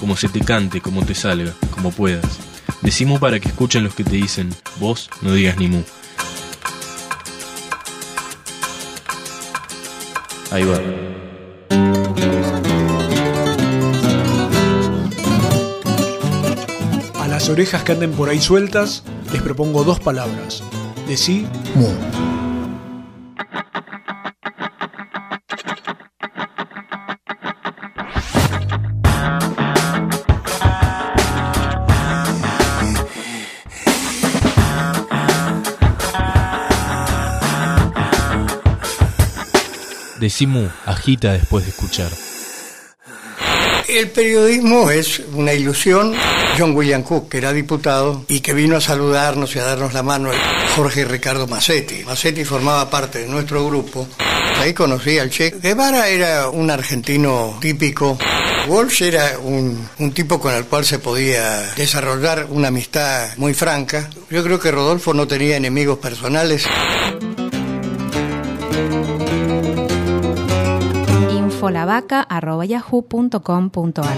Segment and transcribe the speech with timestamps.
[0.00, 2.38] como se te cante, como te salga, como puedas.
[2.80, 4.48] Decimu para que escuchen los que te dicen,
[4.80, 5.82] vos no digas ni mu.
[10.50, 10.80] Ahí va.
[17.22, 20.62] A las orejas que anden por ahí sueltas, les propongo dos palabras.
[21.06, 22.39] Decí mu.
[40.20, 42.10] Decimu, agita después de escuchar.
[43.88, 46.14] El periodismo es una ilusión.
[46.56, 50.02] John William Cook, que era diputado y que vino a saludarnos y a darnos la
[50.02, 50.30] mano,
[50.76, 52.04] Jorge Ricardo Massetti.
[52.04, 54.06] Massetti formaba parte de nuestro grupo.
[54.60, 55.54] Ahí conocí al Che.
[55.60, 58.16] Guevara era un argentino típico.
[58.68, 64.10] Walsh era un, un tipo con el cual se podía desarrollar una amistad muy franca.
[64.30, 66.66] Yo creo que Rodolfo no tenía enemigos personales.
[71.70, 74.16] infolavaca.yahoo.com.ar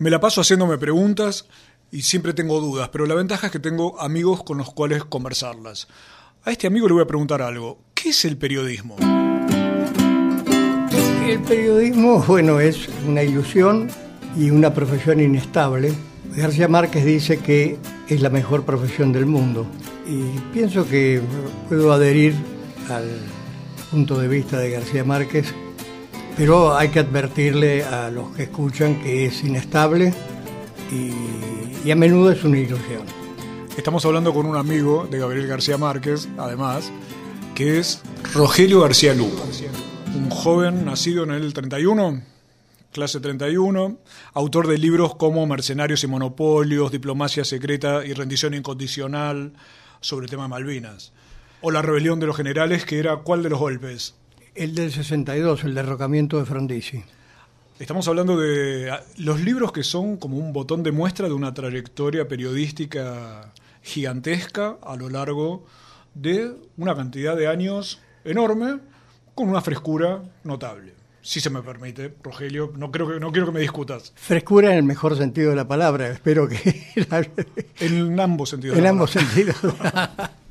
[0.00, 1.46] Me la paso haciéndome preguntas
[1.90, 5.88] y siempre tengo dudas, pero la ventaja es que tengo amigos con los cuales conversarlas.
[6.44, 7.78] A este amigo le voy a preguntar algo.
[7.94, 8.96] ¿Qué es el periodismo?
[11.26, 13.88] El periodismo, bueno, es una ilusión
[14.36, 15.92] y una profesión inestable.
[16.36, 19.66] García Márquez dice que es la mejor profesión del mundo
[20.06, 20.22] y
[20.52, 21.20] pienso que
[21.68, 22.34] puedo adherir
[22.90, 23.08] al
[23.90, 25.54] punto de vista de García Márquez,
[26.36, 30.12] pero hay que advertirle a los que escuchan que es inestable
[30.92, 33.02] y, a menudo es una ilusión.
[33.76, 36.92] Estamos hablando con un amigo de Gabriel García Márquez, además,
[37.54, 38.02] que es
[38.34, 39.42] Rogelio García Lugo,
[40.14, 42.22] un joven nacido en el 31,
[42.92, 43.98] clase 31,
[44.34, 49.52] autor de libros como Mercenarios y Monopolios, Diplomacia Secreta y Rendición Incondicional
[50.00, 51.12] sobre el tema de Malvinas.
[51.60, 54.14] O La Rebelión de los Generales, que era ¿cuál de los golpes?
[54.54, 57.02] El del 62, el derrocamiento de Frondizi.
[57.80, 61.54] Estamos hablando de ah, los libros que son como un botón de muestra de una
[61.54, 63.52] trayectoria periodística
[63.82, 65.66] gigantesca a lo largo
[66.14, 68.78] de una cantidad de años enorme,
[69.34, 70.94] con una frescura notable.
[71.22, 74.12] Si se me permite, Rogelio, no, creo que, no quiero que me discutas.
[74.14, 76.56] Frescura en el mejor sentido de la palabra, espero que...
[77.80, 78.78] En ambos sentidos.
[78.78, 79.56] en la ambos sentidos.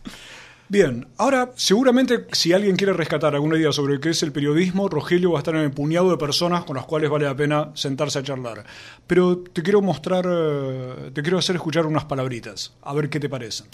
[0.69, 5.31] Bien, ahora seguramente si alguien quiere rescatar alguna idea sobre qué es el periodismo, Rogelio
[5.31, 8.19] va a estar en el puñado de personas con las cuales vale la pena sentarse
[8.19, 8.65] a charlar.
[9.07, 13.29] Pero te quiero mostrar, eh, te quiero hacer escuchar unas palabritas, a ver qué te
[13.29, 13.67] parecen.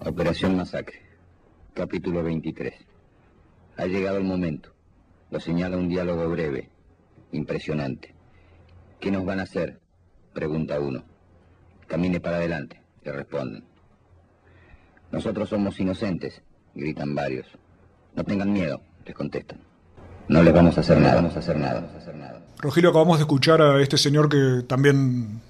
[0.00, 1.02] Operación Masacre,
[1.72, 2.74] capítulo 23.
[3.76, 4.72] Ha llegado el momento.
[5.30, 6.68] Lo señala un diálogo breve,
[7.30, 8.12] impresionante.
[8.98, 9.78] ¿Qué nos van a hacer?
[10.32, 11.04] Pregunta uno.
[11.86, 13.77] Camine para adelante, le responden.
[15.10, 16.42] Nosotros somos inocentes,
[16.74, 17.46] gritan varios.
[18.14, 19.58] No tengan miedo, les contestan.
[20.28, 22.42] No les vamos a hacer nada, vamos a hacer nada, vamos a hacer nada.
[22.58, 25.40] Rogelio, acabamos de escuchar a este señor que también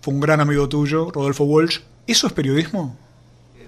[0.00, 1.80] fue un gran amigo tuyo, Rodolfo Walsh.
[2.06, 2.96] ¿Eso es periodismo?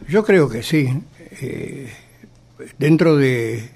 [0.08, 1.02] Yo creo que sí.
[1.40, 1.92] Eh,
[2.78, 3.70] dentro de,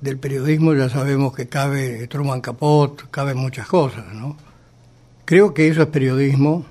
[0.00, 4.36] del periodismo ya sabemos que cabe Truman Capote, cabe muchas cosas, ¿no?
[5.24, 6.64] Creo que eso es periodismo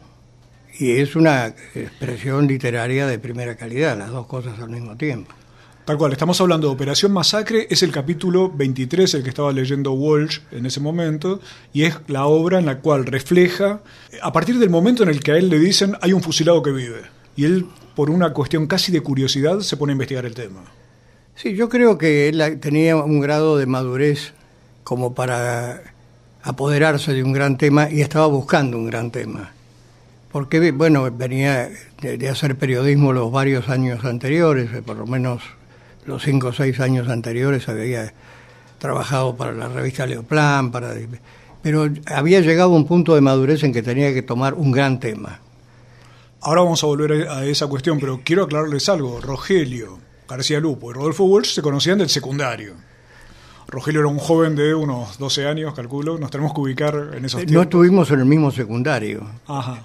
[0.80, 5.36] y es una expresión literaria de primera calidad, las dos cosas al mismo tiempo.
[5.84, 9.92] Tal cual, estamos hablando de Operación Masacre, es el capítulo 23, el que estaba leyendo
[9.92, 11.42] Walsh en ese momento,
[11.74, 13.82] y es la obra en la cual refleja,
[14.22, 16.72] a partir del momento en el que a él le dicen hay un fusilado que
[16.72, 17.02] vive,
[17.36, 20.62] y él, por una cuestión casi de curiosidad, se pone a investigar el tema.
[21.36, 24.34] Sí, yo creo que él tenía un grado de madurez
[24.86, 25.82] como para
[26.42, 29.52] apoderarse de un gran tema y estaba buscando un gran tema.
[30.32, 31.70] Porque, bueno, venía
[32.02, 35.42] de, de hacer periodismo los varios años anteriores, eh, por lo menos
[36.06, 38.14] los cinco o seis años anteriores había
[38.78, 40.94] trabajado para la revista Leoplan, para,
[41.62, 45.00] pero había llegado a un punto de madurez en que tenía que tomar un gran
[45.00, 45.40] tema.
[46.42, 49.20] Ahora vamos a volver a esa cuestión, pero quiero aclararles algo.
[49.20, 49.98] Rogelio,
[50.28, 52.76] García Lupo y Rodolfo Walsh se conocían del secundario.
[53.68, 56.18] Rogelio era un joven de unos 12 años, calculo.
[56.18, 57.64] Nos tenemos que ubicar en esos No tiempos.
[57.66, 59.28] estuvimos en el mismo secundario.
[59.48, 59.84] Ajá.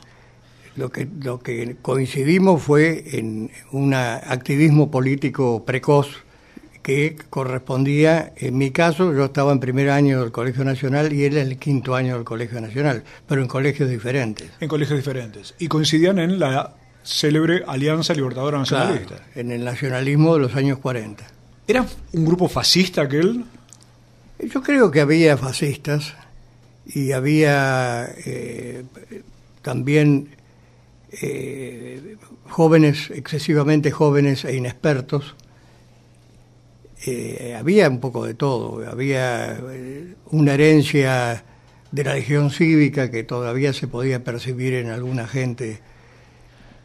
[0.76, 6.24] Lo que, lo que coincidimos fue en un activismo político precoz
[6.84, 11.38] que correspondía, en mi caso, yo estaba en primer año del Colegio Nacional y él
[11.38, 14.50] en el quinto año del Colegio Nacional, pero en colegios diferentes.
[14.60, 15.54] En colegios diferentes.
[15.58, 19.16] Y coincidían en la célebre Alianza Libertadora Nacionalista.
[19.16, 21.24] Claro, en el nacionalismo de los años 40.
[21.66, 23.46] ¿Era un grupo fascista aquel?
[24.38, 26.14] Yo creo que había fascistas
[26.86, 28.84] y había eh,
[29.62, 30.28] también
[31.20, 32.16] eh,
[32.49, 35.34] jóvenes, excesivamente jóvenes e inexpertos.
[37.06, 41.44] Eh, había un poco de todo, había eh, una herencia
[41.90, 45.81] de la legión cívica que todavía se podía percibir en alguna gente.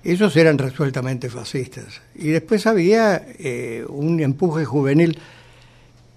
[0.03, 2.01] Esos eran resueltamente fascistas.
[2.15, 3.25] Y después había
[3.89, 5.19] un empuje juvenil.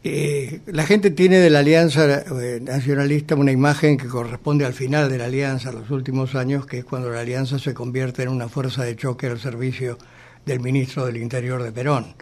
[0.04, 5.08] Eh, la gente tiene de la Alianza eh, Nacionalista una imagen que corresponde al final
[5.08, 8.49] de la Alianza, los últimos años, que es cuando la Alianza se convierte en una
[8.49, 9.99] fuerza de choque al servicio
[10.44, 12.14] del ministro del Interior de Perón.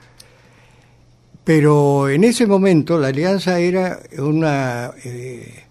[1.42, 5.64] Pero en ese momento la Alianza era una, eh,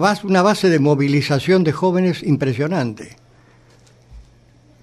[0.00, 3.16] base, una base de movilización de jóvenes impresionante.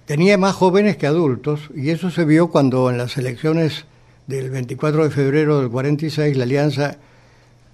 [0.06, 3.84] Tenía más jóvenes que adultos y eso se vio cuando en las elecciones
[4.26, 6.96] del 24 de febrero del 46 la Alianza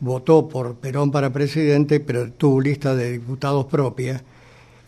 [0.00, 4.22] votó por Perón para presidente, pero tuvo lista de diputados propia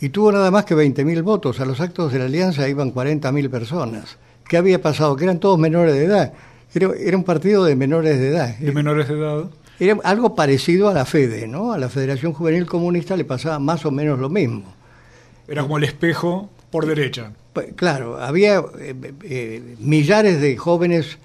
[0.01, 1.61] y tuvo nada más que 20.000 votos.
[1.61, 4.19] A los actos de la Alianza iban 40.000 personas.
[4.49, 5.17] ¿Qué había pasado?
[5.17, 6.33] Que eran todos menores de edad.
[6.75, 8.57] Era, era un partido de menores de edad.
[8.57, 9.45] De menores de edad.
[9.79, 11.73] Era algo parecido a la FEDE, ¿no?
[11.73, 14.65] A la Federación Juvenil Comunista le pasaba más o menos lo mismo.
[15.49, 17.33] Era como el espejo por derecha.
[17.77, 21.19] Claro, había eh, eh, millares de jóvenes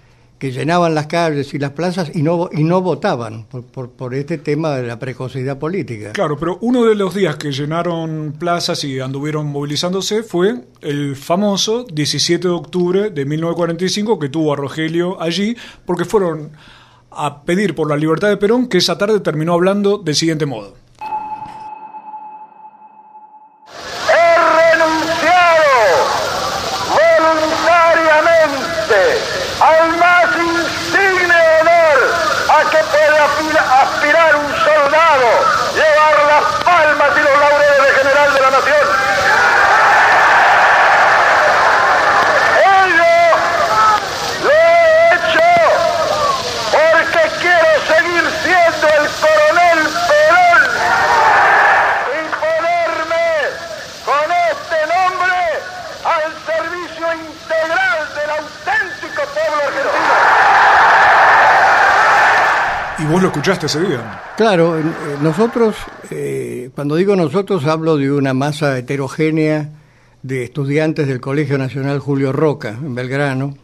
[0.51, 4.37] llenaban las calles y las plazas y no, y no votaban por, por, por este
[4.37, 6.11] tema de la precocidad política.
[6.13, 11.85] Claro, pero uno de los días que llenaron plazas y anduvieron movilizándose fue el famoso
[11.91, 15.55] 17 de octubre de 1945 que tuvo a Rogelio allí
[15.85, 16.51] porque fueron
[17.11, 20.73] a pedir por la libertad de Perón que esa tarde terminó hablando del siguiente modo.
[24.09, 25.71] he renunciado
[26.91, 29.01] voluntariamente
[29.61, 31.97] al más insigne honor
[32.49, 35.29] a que puede aspira- aspirar un soldado,
[35.73, 38.85] llevar las palmas y los laureles de general de la nación.
[42.65, 43.15] Ello
[44.43, 45.49] lo he hecho
[46.71, 50.61] porque quiero seguir siendo el coronel Perón
[52.13, 53.27] y ponerme
[54.05, 55.39] con este nombre
[56.05, 60.15] al servicio integral del auténtico pueblo argentino.
[62.97, 64.21] Y vos lo escuchaste ese día.
[64.37, 64.83] Claro, eh,
[65.21, 65.75] nosotros,
[66.09, 69.69] eh, cuando digo nosotros, hablo de una masa heterogénea
[70.23, 73.55] de estudiantes del Colegio Nacional Julio Roca, en Belgrano,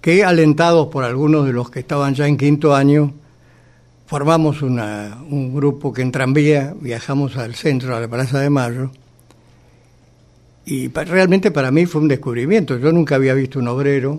[0.00, 3.12] que, alentados por algunos de los que estaban ya en quinto año,
[4.06, 8.92] formamos una- un grupo que en tranvía viajamos al centro, a la Plaza de Mayo,
[10.66, 12.78] y realmente para mí fue un descubrimiento.
[12.78, 14.18] Yo nunca había visto un obrero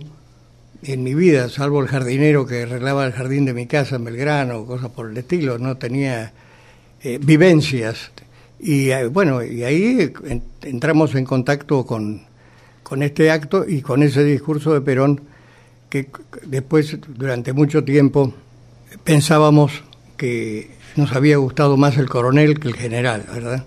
[0.83, 4.65] en mi vida, salvo el jardinero que arreglaba el jardín de mi casa en Belgrano,
[4.65, 6.31] cosas por el estilo, no tenía
[7.03, 8.11] eh, vivencias.
[8.59, 12.23] Y eh, bueno, y ahí en- entramos en contacto con,
[12.83, 15.21] con este acto y con ese discurso de Perón
[15.89, 16.07] que
[16.45, 18.33] después, durante mucho tiempo,
[19.03, 19.83] pensábamos
[20.17, 23.65] que nos había gustado más el coronel que el general, ¿verdad?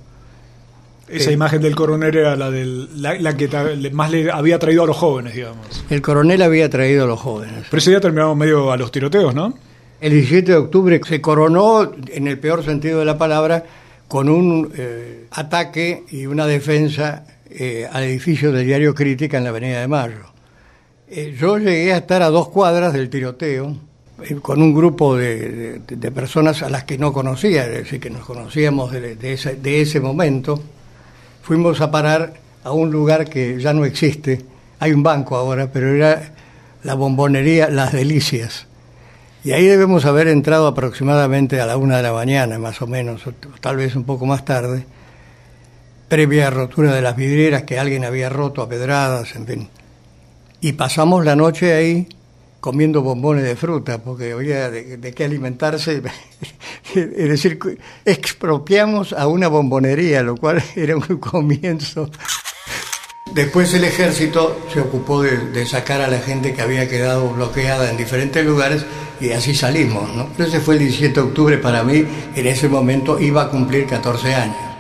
[1.09, 3.49] Esa imagen del coronel era la, del, la, la que
[3.93, 5.85] más le había traído a los jóvenes, digamos.
[5.91, 7.65] El coronel había traído a los jóvenes.
[7.71, 9.55] Pero ese día terminamos medio a los tiroteos, ¿no?
[10.01, 13.65] El 17 de octubre se coronó, en el peor sentido de la palabra,
[14.09, 19.51] con un eh, ataque y una defensa eh, al edificio del diario Crítica en la
[19.51, 20.33] Avenida de Mayo.
[21.09, 23.77] Eh, yo llegué a estar a dos cuadras del tiroteo
[24.43, 28.11] con un grupo de, de- de personas a las que no conocía, es decir, que
[28.11, 30.63] nos conocíamos de, de ese, de ese momento.
[31.45, 32.33] Fuimos a parar
[32.65, 34.41] a un lugar que ya no existe.
[34.79, 36.33] Hay un banco ahora, pero era
[36.83, 38.67] la bombonería Las Delicias.
[39.45, 43.25] Y ahí debemos haber entrado aproximadamente a la una de la mañana, más o menos,
[43.61, 44.87] tal vez un poco más tarde,
[46.09, 49.69] previa rotura de las vidrieras que alguien había roto a pedradas, en fin.
[50.63, 52.09] Y pasamos la noche ahí
[52.65, 56.01] comiendo bombones de fruta, porque había de, qué alimentarse.
[56.95, 57.59] es decir,
[58.07, 62.11] expropiamos a una bombonería, lo cual era un comienzo
[63.35, 67.91] Después el ejército se ocupó de, de sacar a la gente que había quedado bloqueada
[67.91, 68.87] en diferentes lugares
[69.21, 70.09] y así salimos.
[70.15, 70.31] ¿no?
[70.43, 74.35] Ese fue el 17 de octubre para mí, en ese momento iba a cumplir 14
[74.35, 74.74] años.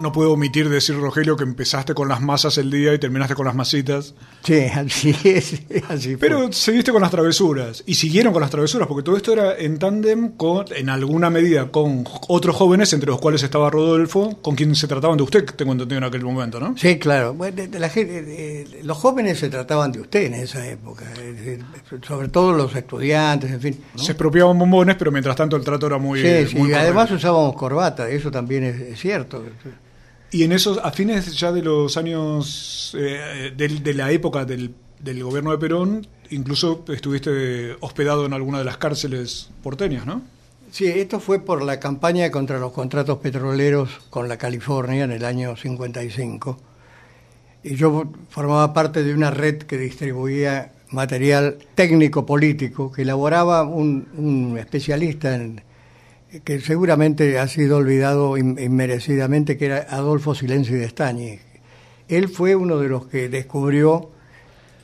[0.00, 3.44] No puedo omitir decir, Rogelio, que empezaste con las masas el día y terminaste con
[3.44, 4.14] las masitas.
[4.42, 5.60] Sí, así es.
[5.90, 6.18] Así fue.
[6.20, 9.78] Pero seguiste con las travesuras y siguieron con las travesuras, porque todo esto era en
[9.78, 14.74] tándem con, en alguna medida, con otros jóvenes, entre los cuales estaba Rodolfo, con quien
[14.74, 16.74] se trataban de usted, tengo entendido en aquel momento, ¿no?
[16.78, 17.34] Sí, claro.
[17.34, 21.04] Bueno, la gente- los jóvenes se trataban de usted en esa época,
[22.08, 23.80] sobre todo los estudiantes, en fin.
[23.94, 24.02] ¿no?
[24.02, 26.22] Se expropiaban bombones, pero mientras tanto el trato era muy.
[26.22, 29.44] sí, sí, muy y además usábamos corbata, eso también es, es cierto.
[30.32, 34.74] Y en esos, a fines ya de los años, eh, de, la época del,
[35.22, 40.22] gobierno de Perón, incluso estuviste hospedado en alguna de las cárceles porteñas, ¿no?
[40.70, 45.24] Sí, esto fue por la campaña contra los contratos petroleros con la California en el
[45.24, 46.58] año 55.
[47.64, 55.34] Y yo formaba parte de una red que distribuía material técnico-político que elaboraba un especialista
[55.34, 55.62] en,
[56.44, 61.38] que seguramente ha sido olvidado in- inmerecidamente, que era Adolfo Silenzi de Estañi.
[62.08, 64.10] Él fue uno de los que descubrió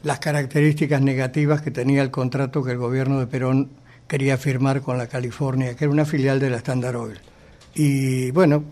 [0.03, 3.71] las características negativas que tenía el contrato que el gobierno de Perón
[4.07, 7.19] quería firmar con la California, que era una filial de la Standard Oil.
[7.75, 8.63] Y bueno,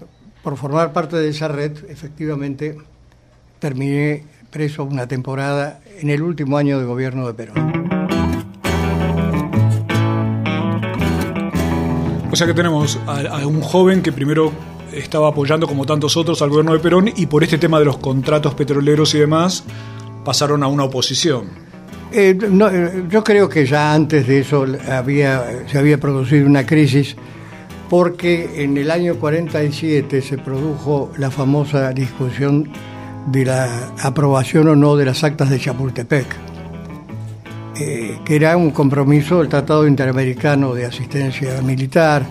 [0.43, 2.77] por formar parte de esa red, efectivamente,
[3.59, 7.94] terminé preso una temporada en el último año de gobierno de Perón.
[12.35, 14.51] O sea que tenemos a, un joven que primero
[14.93, 17.99] estaba apoyando, como tantos otros, al gobierno de Perón y por este tema de los
[17.99, 19.63] contratos petroleros y demás,
[20.25, 21.51] pasaron a una oposición.
[22.13, 27.15] Eh, eh, yo creo que ya antes de eso había, se había producido una crisis
[27.89, 32.69] porque en el año 47 se produjo la famosa discusión
[33.29, 36.27] de la aprobación o no de las actas de Chapultepec,
[37.77, 42.23] eh, que era un compromiso del Tratado Interamericano de Asistencia Militar,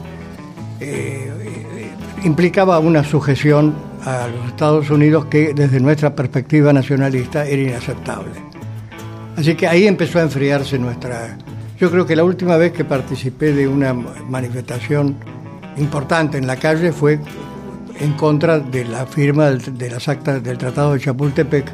[0.79, 1.91] eh, eh,
[2.23, 8.31] implicaba una sujeción a los Estados Unidos que desde nuestra perspectiva nacionalista era inaceptable.
[9.35, 11.37] Así que ahí empezó a enfriarse nuestra...
[11.77, 15.15] Yo creo que la última vez que participé de una manifestación
[15.77, 17.19] importante en la calle fue
[17.99, 21.65] en contra de la firma de las actas del Tratado de Chapultepec,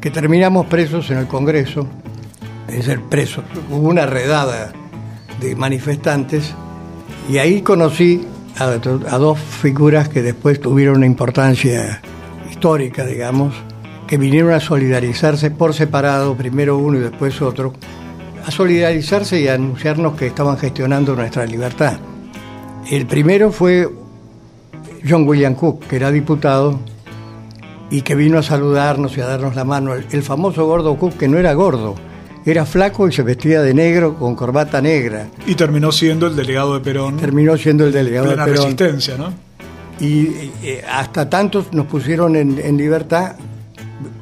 [0.00, 1.88] que terminamos presos en el Congreso,
[2.68, 3.44] es decir, presos.
[3.70, 4.72] Hubo una redada
[5.40, 6.54] de manifestantes
[7.28, 8.26] y ahí conocí
[8.58, 12.00] a, a dos figuras que después tuvieron una importancia
[12.50, 13.54] histórica, digamos,
[14.06, 17.74] que vinieron a solidarizarse por separado, primero uno y después otro,
[18.46, 21.98] a solidarizarse y a anunciarnos que estaban gestionando nuestra libertad.
[22.88, 23.88] El primero fue
[25.08, 26.78] John William Cook, que era diputado
[27.90, 29.92] y que vino a saludarnos y a darnos la mano.
[29.94, 31.96] El famoso gordo Cook, que no era gordo,
[32.50, 35.26] era flaco y se vestía de negro con corbata negra.
[35.46, 37.16] Y terminó siendo el delegado de Perón.
[37.16, 38.56] Terminó siendo el delegado de Perón.
[38.56, 39.32] resistencia, ¿no?
[39.98, 43.36] Y eh, hasta tantos nos pusieron en, en libertad.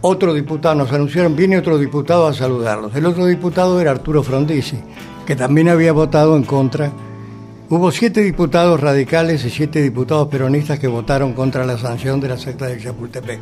[0.01, 2.95] Otro diputado, nos anunciaron, viene otro diputado a saludarlos.
[2.95, 4.79] El otro diputado era Arturo Frondizi,
[5.27, 6.93] que también había votado en contra.
[7.69, 12.39] Hubo siete diputados radicales y siete diputados peronistas que votaron contra la sanción de la
[12.39, 13.41] secta de Chapultepec.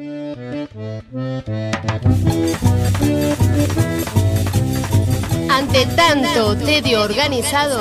[5.49, 7.79] Ante tanto tedio organizado,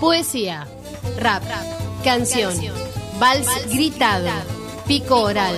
[0.00, 0.66] poesía,
[1.18, 1.42] rap,
[2.02, 2.54] canción,
[3.20, 4.30] vals gritado,
[4.86, 5.56] pico oral,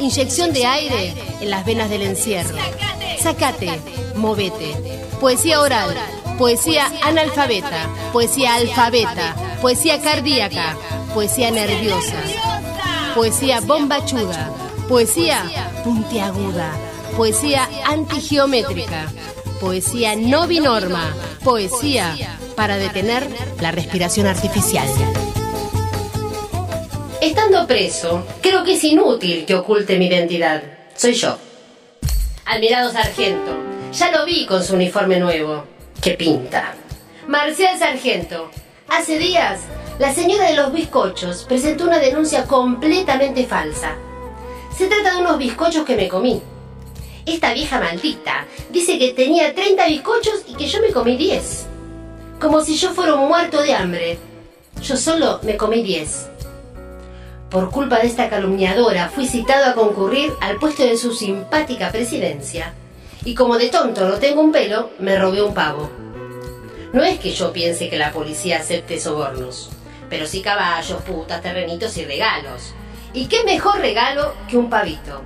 [0.00, 2.56] inyección de aire en las venas del encierro.
[3.20, 3.70] Sacate,
[4.16, 4.74] movete.
[5.20, 5.94] Poesía oral,
[6.38, 10.76] poesía analfabeta, poesía alfabeta, poesía cardíaca,
[11.14, 12.16] poesía nerviosa,
[13.14, 14.50] poesía bombachuda,
[14.88, 15.44] poesía
[15.82, 16.72] puntiaguda,
[17.16, 19.10] poesía antigeométrica,
[19.60, 22.14] poesía no binorma, poesía
[22.54, 23.26] para detener
[23.60, 24.88] la respiración artificial.
[27.20, 30.62] Estando preso, creo que es inútil que oculte mi identidad.
[30.94, 31.38] Soy yo.
[32.44, 33.56] Admirado Sargento,
[33.92, 35.75] ya lo vi con su uniforme nuevo.
[36.00, 36.74] ¡Qué pinta!
[37.26, 38.50] Marcial Sargento,
[38.88, 39.62] Hace días,
[39.98, 43.96] la señora de los bizcochos presentó una denuncia completamente falsa.
[44.76, 46.40] Se trata de unos bizcochos que me comí.
[47.26, 51.66] Esta vieja maldita dice que tenía 30 bizcochos y que yo me comí 10.
[52.40, 54.18] Como si yo fuera un muerto de hambre.
[54.80, 56.28] Yo solo me comí 10.
[57.50, 62.72] Por culpa de esta calumniadora fui citado a concurrir al puesto de su simpática presidencia.
[63.26, 65.90] Y como de tonto no tengo un pelo, me robé un pavo.
[66.92, 69.68] No es que yo piense que la policía acepte sobornos,
[70.08, 72.72] pero sí caballos, putas, terrenitos y regalos.
[73.12, 75.22] ¿Y qué mejor regalo que un pavito?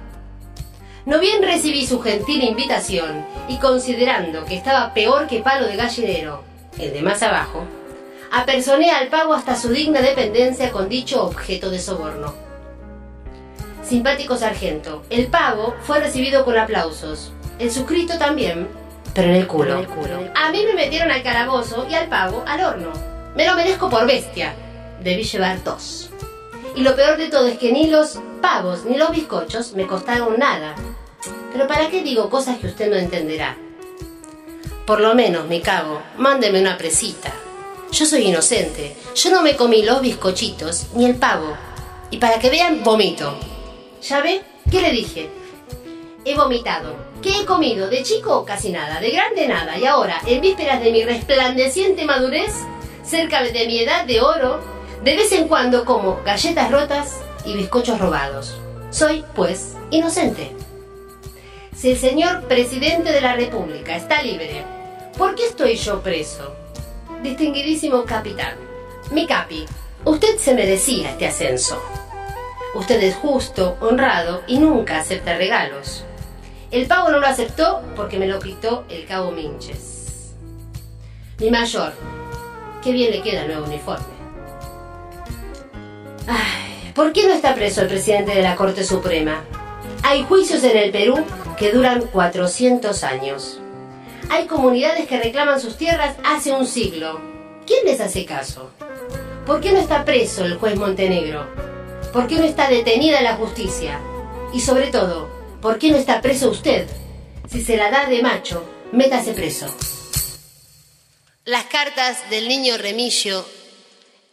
[1.05, 6.43] No bien recibí su gentil invitación y considerando que estaba peor que palo de gallinero,
[6.79, 7.67] el de más abajo,
[8.33, 12.33] apersoné al pavo hasta su digna dependencia con dicho objeto de soborno.
[13.85, 18.67] Simpático sargento, el pavo fue recibido con aplausos, el suscrito también,
[19.15, 19.85] pero en el culo.
[20.35, 22.91] A mí me metieron al calabozo y al pavo al horno.
[23.37, 24.55] Me lo merezco por bestia.
[25.03, 26.11] Debí llevar dos.
[26.75, 30.39] Y lo peor de todo es que ni los pavos ni los bizcochos me costaron
[30.39, 30.75] nada.
[31.53, 33.57] Pero ¿para qué digo cosas que usted no entenderá?
[34.87, 37.31] Por lo menos, mi cabo, mándeme una presita.
[37.93, 38.97] Yo soy inocente.
[39.15, 41.57] Yo no me comí los bizcochitos ni el pavo.
[42.11, 43.37] Y para que vean, vomito.
[44.03, 44.43] ¿Ya ve?
[44.71, 45.29] ¿Qué le dije?
[46.25, 47.10] He vomitado.
[47.23, 47.89] ¿Qué he comido?
[47.89, 49.77] De chico casi nada, de grande nada.
[49.79, 52.53] Y ahora, en vísperas de mi resplandeciente madurez,
[53.05, 54.61] cerca de mi edad de oro,
[55.05, 58.59] de vez en cuando como galletas rotas y bizcochos robados.
[58.91, 60.53] Soy, pues, inocente.
[61.77, 64.65] Si el señor presidente de la República está libre,
[65.17, 66.55] ¿por qué estoy yo preso?
[67.23, 68.55] Distinguidísimo capitán,
[69.11, 69.67] mi capi,
[70.05, 71.83] usted se merecía este ascenso.
[72.75, 76.05] Usted es justo, honrado y nunca acepta regalos.
[76.71, 80.35] El pavo no lo aceptó porque me lo quitó el cabo Minches.
[81.39, 81.93] Mi mayor,
[82.83, 84.21] qué bien le queda el nuevo uniforme.
[86.95, 89.43] ¿por qué no está preso el presidente de la Corte Suprema?
[90.05, 91.19] Hay juicios en el Perú
[91.59, 93.59] que duran 400 años.
[94.31, 97.21] Hay comunidades que reclaman sus tierras hace un siglo.
[97.67, 98.71] ¿Quién les hace caso?
[99.45, 101.47] ¿Por qué no está preso el juez Montenegro?
[102.13, 103.99] ¿Por qué no está detenida la justicia?
[104.53, 106.89] Y sobre todo, ¿por qué no está preso usted?
[107.51, 109.67] Si se la da de macho, métase preso.
[111.45, 113.45] Las cartas del niño Remillo,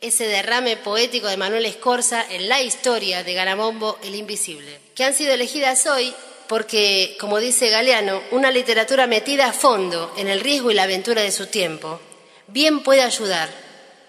[0.01, 5.13] ese derrame poético de Manuel Escorza en la historia de Garamombo el Invisible, que han
[5.13, 6.13] sido elegidas hoy
[6.47, 11.21] porque, como dice Galeano, una literatura metida a fondo en el riesgo y la aventura
[11.21, 11.99] de su tiempo,
[12.47, 13.49] bien puede ayudar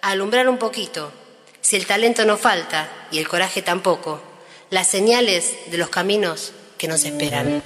[0.02, 1.12] a alumbrar un poquito,
[1.60, 4.20] si el talento no falta y el coraje tampoco,
[4.70, 7.62] las señales de los caminos que nos esperan.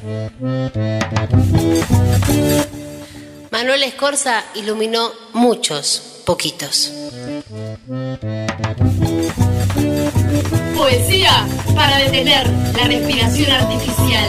[3.50, 6.92] Manuel Escorza iluminó muchos poquitos.
[10.76, 14.28] Poesía para detener la respiración artificial.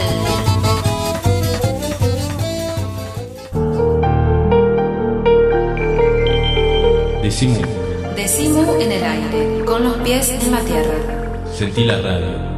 [7.22, 7.60] Decimu,
[8.16, 10.94] Decimu en el aire, con los pies en la tierra.
[11.56, 12.53] sentí la radio.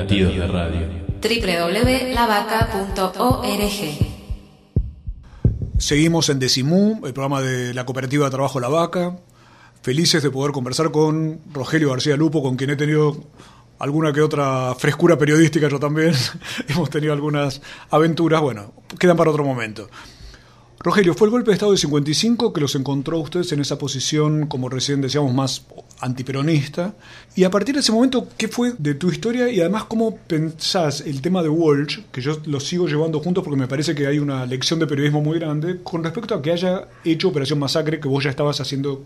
[0.00, 0.80] Latidos de radio.
[1.20, 2.16] www.lavaca.org
[5.76, 9.18] Seguimos en Decimú, el programa de la cooperativa de trabajo La Vaca.
[9.82, 13.14] Felices de poder conversar con Rogelio García Lupo, con quien he tenido
[13.78, 16.14] alguna que otra frescura periodística yo también.
[16.68, 17.60] Hemos tenido algunas
[17.90, 19.90] aventuras, bueno, quedan para otro momento.
[20.82, 23.76] Rogelio, fue el golpe de Estado de 55 que los encontró a ustedes en esa
[23.76, 25.66] posición, como recién decíamos, más
[26.00, 26.94] antiperonista.
[27.36, 29.50] Y a partir de ese momento, ¿qué fue de tu historia?
[29.50, 33.60] Y además, ¿cómo pensás el tema de Walsh, que yo lo sigo llevando juntos porque
[33.60, 36.88] me parece que hay una lección de periodismo muy grande, con respecto a que haya
[37.04, 39.04] hecho Operación Masacre, que vos ya estabas haciendo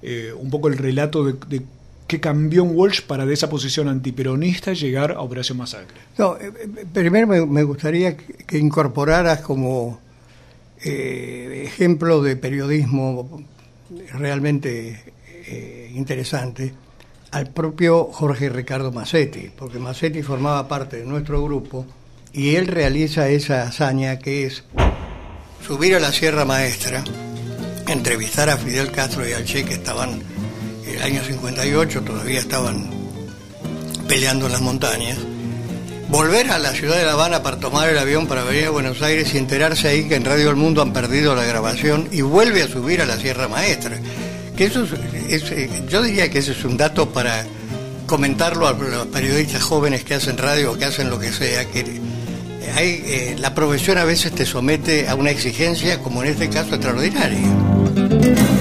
[0.00, 1.62] eh, un poco el relato de,
[2.06, 6.00] qué cambió en Walsh para de esa posición antiperonista llegar a Operación Masacre.
[6.16, 10.02] No, eh, eh, primero me, gustaría que incorporaras como
[10.84, 13.42] eh, ejemplo de periodismo
[14.12, 15.14] realmente
[15.46, 16.74] eh, interesante
[17.30, 21.84] al propio Jorge Ricardo Massetti, porque Massetti formaba parte de nuestro grupo
[22.32, 24.64] y él realiza esa hazaña que es
[25.66, 27.02] subir a la Sierra Maestra,
[27.88, 30.20] entrevistar a Fidel Castro y al Che que estaban
[30.86, 32.90] en el año 58, todavía estaban
[34.06, 35.18] peleando en las montañas,
[36.14, 39.02] volver a la ciudad de La Habana para tomar el avión para venir a Buenos
[39.02, 42.62] Aires y enterarse ahí que en Radio El Mundo han perdido la grabación y vuelve
[42.62, 43.98] a subir a la Sierra Maestra.
[44.56, 47.44] Que eso es, eh, yo diría que ese es un dato para
[48.06, 51.84] comentarlo a los periodistas jóvenes que hacen radio o que hacen lo que sea, que
[52.76, 56.76] Hay, eh, la profesión a veces te somete a una exigencia, como en este caso,
[56.76, 58.53] extraordinaria.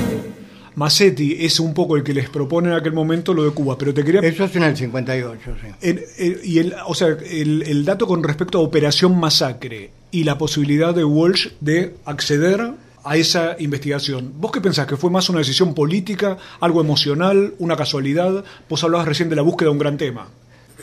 [0.76, 3.94] Massetti es un poco el que les propone en aquel momento lo de Cuba, pero
[3.94, 4.22] te quería...
[4.22, 5.96] Eso es en el 58, sí.
[6.44, 10.94] Y el, o sea, el, el dato con respecto a Operación Masacre y la posibilidad
[10.94, 14.34] de Walsh de acceder a esa investigación.
[14.38, 14.88] ¿Vos qué pensás?
[14.88, 18.44] ¿Que fue más una decisión política, algo emocional, una casualidad?
[18.70, 20.28] Vos hablabas recién de la búsqueda de un gran tema.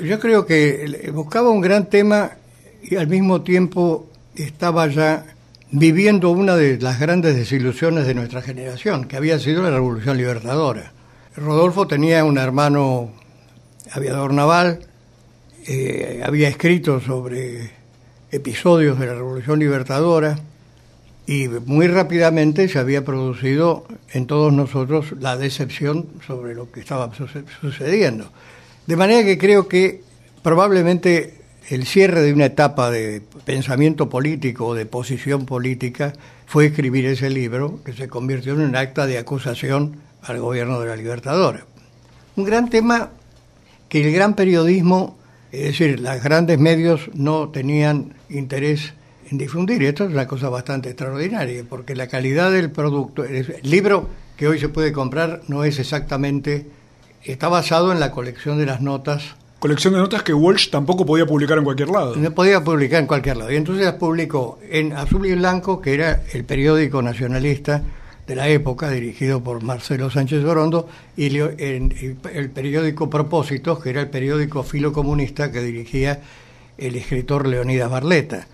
[0.03, 2.33] Yo creo que buscaba un gran tema
[2.83, 5.35] y al mismo tiempo estaba ya
[5.73, 10.93] viviendo una de las grandes desilusiones de nuestra generación, que había sido la Revolución Libertadora.
[11.37, 13.13] Rodolfo tenía un hermano
[13.93, 14.81] aviador naval,
[15.67, 17.71] eh, había escrito sobre
[18.33, 20.39] episodios de la Revolución Libertadora
[21.27, 27.13] y muy rápidamente se había producido en todos nosotros la decepción sobre lo que estaba
[27.15, 28.31] suce- sucediendo.
[28.87, 30.03] De manera que creo que
[30.43, 31.40] probablemente
[31.71, 36.13] el cierre de una etapa de pensamiento político o de posición política
[36.47, 40.89] fue escribir ese libro que se convirtió en un acta de acusación al gobierno de
[40.89, 41.65] la Libertadora.
[42.35, 43.11] Un gran tema
[43.89, 45.17] que el gran periodismo,
[45.53, 48.93] es decir, los grandes medios no tenían interés
[49.31, 49.85] en difundir.
[49.85, 54.59] Esto es una cosa bastante extraordinaria, porque la calidad del producto, el libro que hoy
[54.59, 56.67] se puede comprar no es exactamente,
[57.23, 61.27] está basado en la colección de las notas Colección de notas que Walsh tampoco podía
[61.27, 62.17] publicar en cualquier lado.
[62.17, 63.53] no podía publicar en cualquier lado.
[63.53, 67.83] Y entonces las publicó en Azul y Blanco, que era el periódico nacionalista
[68.27, 74.01] de la época, dirigido por Marcelo Sánchez Orondo, y en el periódico Propósitos, que era
[74.01, 76.23] el periódico filocomunista que dirigía
[76.79, 78.47] el escritor Leonidas Barleta.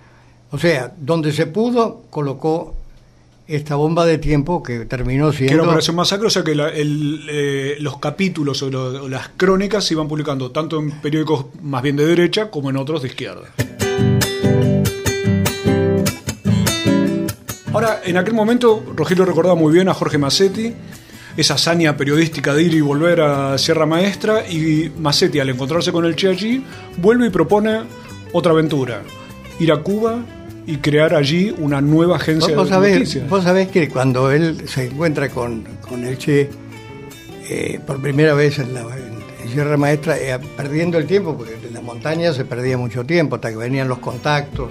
[0.50, 2.74] O sea, donde se pudo, colocó
[3.48, 5.64] esta bomba de tiempo que terminó Que era siendo...
[5.64, 9.84] Operación Masacre, o sea que la- el, eh, los capítulos o, lo- o las crónicas
[9.84, 13.52] se iban publicando tanto en periódicos más bien de derecha como en otros de izquierda.
[17.72, 20.72] Ahora, en aquel momento, Rogelio recordaba muy bien a Jorge Massetti,
[21.36, 26.06] esa hazaña periodística de ir y volver a Sierra Maestra, y Massetti, al encontrarse con
[26.06, 26.64] el Che allí,
[26.96, 27.80] vuelve y propone
[28.32, 29.02] otra aventura,
[29.60, 30.24] ir a Cuba
[30.66, 33.28] y crear allí una nueva agencia Vos, de sabés, noticias.
[33.28, 36.50] vos sabés que cuando él se encuentra con, con el Che
[37.48, 39.16] eh, por primera vez en la en-
[39.52, 43.50] Sierra Maestra, eh, perdiendo el tiempo, porque en la montaña se perdía mucho tiempo, hasta
[43.50, 44.70] que venían los contactos,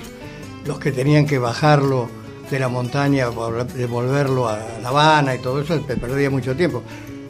[0.66, 2.10] los que tenían que bajarlo
[2.52, 6.84] de la montaña, vol- devolverlo a La Habana y todo eso, se perdía mucho tiempo.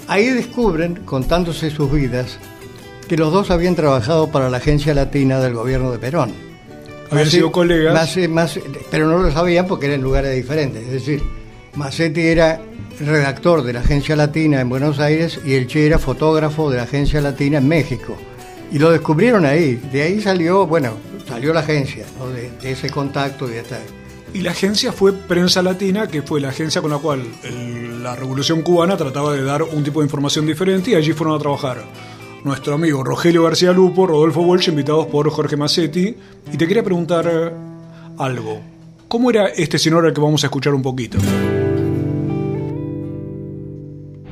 [0.08, 2.40] Ahí descubren, contándose sus vidas,
[3.08, 6.32] que los dos habían trabajado para la agencia latina del gobierno de Perón.
[7.12, 7.94] Habían sido colegas.
[8.92, 10.84] Pero no lo sabían porque eran lugares diferentes.
[10.84, 11.22] Es decir,
[11.76, 12.60] Massetti era
[13.00, 16.84] redactor de la Agencia Latina en Buenos Aires y el Che era fotógrafo de la
[16.84, 18.18] Agencia Latina en México.
[18.72, 19.76] Y lo descubrieron ahí.
[19.92, 20.94] De ahí salió, bueno,
[21.28, 22.30] salió la agencia, ¿no?
[22.30, 23.80] de, de ese contacto y de esta...
[24.34, 28.16] Y la agencia fue Prensa Latina, que fue la agencia con la cual el- la
[28.16, 31.84] Revolución Cubana trataba de dar un tipo de información diferente y allí fueron a trabajar
[32.46, 36.16] nuestro amigo Rogelio García Lupo, Rodolfo Walsh, invitados por Jorge Massetti.
[36.54, 37.52] Y te quería preguntar eh,
[38.20, 38.62] algo.
[39.08, 41.18] ¿Cómo era este señor al que vamos a escuchar un poquito?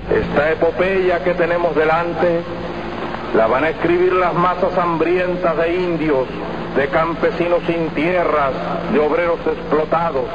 [0.09, 2.43] Esta epopeya que tenemos delante
[3.35, 6.27] la van a escribir las masas hambrientas de indios,
[6.75, 8.51] de campesinos sin tierras,
[8.91, 10.25] de obreros explotados.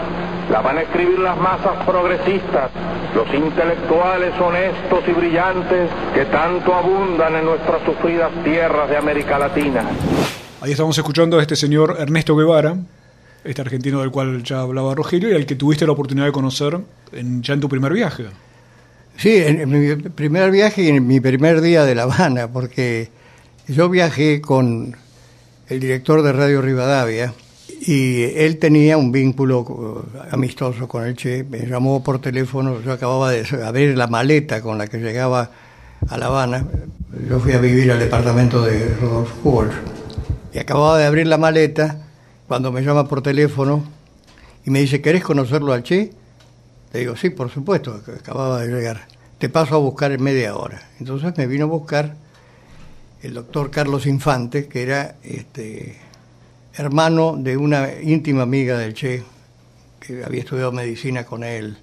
[0.50, 2.70] La van a escribir las masas progresistas,
[3.14, 9.82] los intelectuales honestos y brillantes que tanto abundan en nuestras sufridas tierras de América Latina.
[10.60, 12.76] Ahí estamos escuchando a este señor Ernesto Guevara,
[13.44, 16.78] este argentino del cual ya hablaba Rogelio y al que tuviste la oportunidad de conocer
[17.12, 18.24] en- ya en tu primer viaje.
[19.18, 23.08] Sí, en, mi primer viaje y en mi primer día de La Habana, porque
[23.66, 24.94] yo viajé con
[25.68, 27.34] el director de Radio Rivadavia
[27.80, 33.32] y él tenía un vínculo amistoso con el Che, me llamó por teléfono, yo acababa
[33.32, 35.50] de abrir la maleta con la que llegaba
[36.08, 36.64] a La Habana,
[37.28, 39.74] yo fui a vivir al departamento de Rodolfo Walsh
[40.54, 42.06] y acababa de abrir la maleta
[42.46, 43.82] cuando me llama por teléfono
[44.64, 46.12] y me dice, ¿querés conocerlo al Che?
[46.92, 49.06] Le digo, sí, por supuesto, acababa de llegar.
[49.38, 50.88] Te paso a buscar en media hora.
[50.98, 52.16] Entonces me vino a buscar
[53.22, 55.96] el doctor Carlos Infante, que era este,
[56.74, 59.22] hermano de una íntima amiga del Che,
[60.00, 61.76] que había estudiado medicina con él,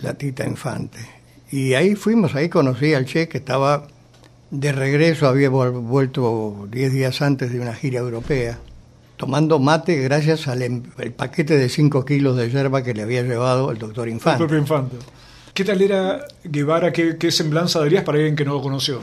[0.00, 0.98] la Tita Infante.
[1.50, 3.86] Y ahí fuimos, ahí conocí al Che, que estaba
[4.50, 8.58] de regreso, había vuelto 10 días antes de una gira europea
[9.24, 13.22] tomando mate gracias al em- el paquete de 5 kilos de yerba que le había
[13.22, 14.38] llevado el doctor El Infante.
[14.38, 14.96] propio Infante.
[15.54, 16.92] ¿Qué tal era Guevara?
[16.92, 19.00] ¿Qué, qué semblanza darías para alguien que no lo conoció?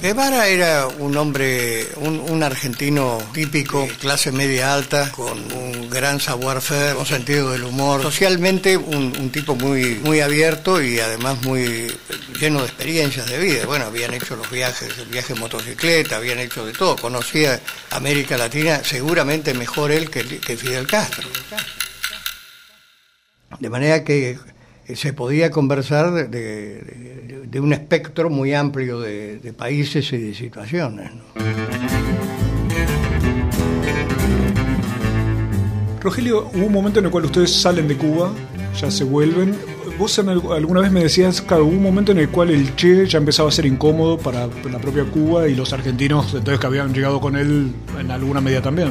[0.00, 6.96] Guevara era un hombre, un, un argentino típico, clase media alta, con un gran savoir-faire,
[6.96, 11.92] un sentido del humor, socialmente un, un tipo muy, muy abierto y además muy
[12.40, 13.66] lleno de experiencias de vida.
[13.66, 16.96] Bueno, habían hecho los viajes, el viaje en motocicleta, habían hecho de todo.
[16.96, 21.28] Conocía América Latina seguramente mejor él que, que Fidel Castro.
[23.58, 24.38] De manera que
[24.94, 30.34] se podía conversar de, de- de un espectro muy amplio de, de países y de
[30.34, 31.10] situaciones.
[31.14, 31.22] ¿no?
[36.00, 38.30] Rogelio, hubo un momento en el cual ustedes salen de Cuba,
[38.80, 39.54] ya se vuelven.
[39.98, 43.06] Vos en alguna vez me decías que hubo un momento en el cual el Che
[43.06, 46.92] ya empezaba a ser incómodo para la propia Cuba y los argentinos entonces que habían
[46.92, 48.90] llegado con él en alguna medida también.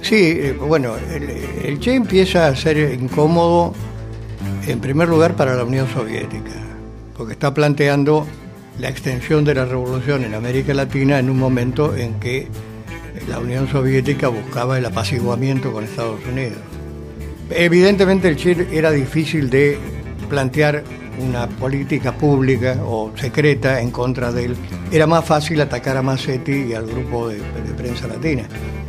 [0.00, 1.22] Sí, eh, bueno, el,
[1.64, 3.74] el Che empieza a ser incómodo
[4.66, 6.52] en primer lugar para la Unión Soviética,
[7.16, 8.26] porque está planteando
[8.78, 12.48] la extensión de la revolución en América Latina en un momento en que
[13.28, 16.58] la Unión Soviética buscaba el apaciguamiento con Estados Unidos.
[17.50, 19.78] Evidentemente el Che era difícil de
[20.28, 20.82] plantear
[21.18, 24.56] una política pública o secreta en contra de él.
[24.90, 28.44] Era más fácil atacar a Massetti y al grupo de, de prensa latina.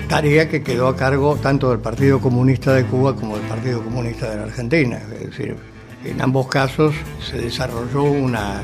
[0.07, 4.29] Tarea que quedó a cargo tanto del Partido Comunista de Cuba como del Partido Comunista
[4.29, 4.99] de la Argentina.
[5.19, 5.55] Es decir,
[6.03, 6.93] en ambos casos
[7.27, 8.61] se desarrolló una,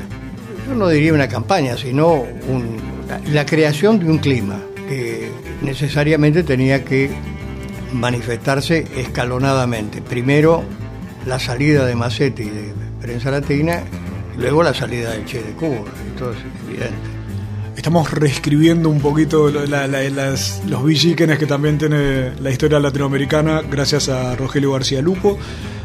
[0.68, 2.76] yo no diría una campaña, sino un-
[3.32, 5.30] la, creación de un clima que
[5.62, 7.10] necesariamente tenía que
[7.92, 10.00] manifestarse escalonadamente.
[10.00, 10.62] Primero
[11.26, 13.82] la salida de Massetti de prensa latina,
[14.38, 15.82] luego la salida del Che de Cuba.
[16.14, 17.11] Esto es evidente.
[17.82, 24.70] Estamos reescribiendo un poquito los villiquenes que también tiene la historia latinoamericana gracias a Rogelio
[24.70, 25.36] García Lupo,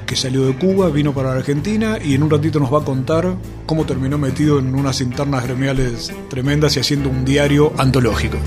[0.06, 3.34] que salió de Cuba, vino para Argentina y en un ratito nos va a contar
[3.66, 8.38] cómo terminó metido en unas internas gremiales tremendas y haciendo un diario antológico.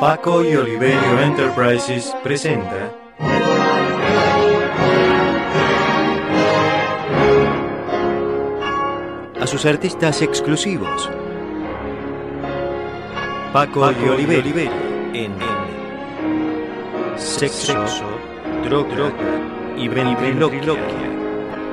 [0.00, 3.05] Paco y Oliverio Enterprises presenta
[9.46, 11.08] a sus artistas exclusivos.
[13.52, 14.68] Paco, y Oliverio
[15.14, 15.32] en
[17.16, 17.86] Sexo,
[18.64, 19.12] Droga
[19.78, 20.80] y Ventriloquia.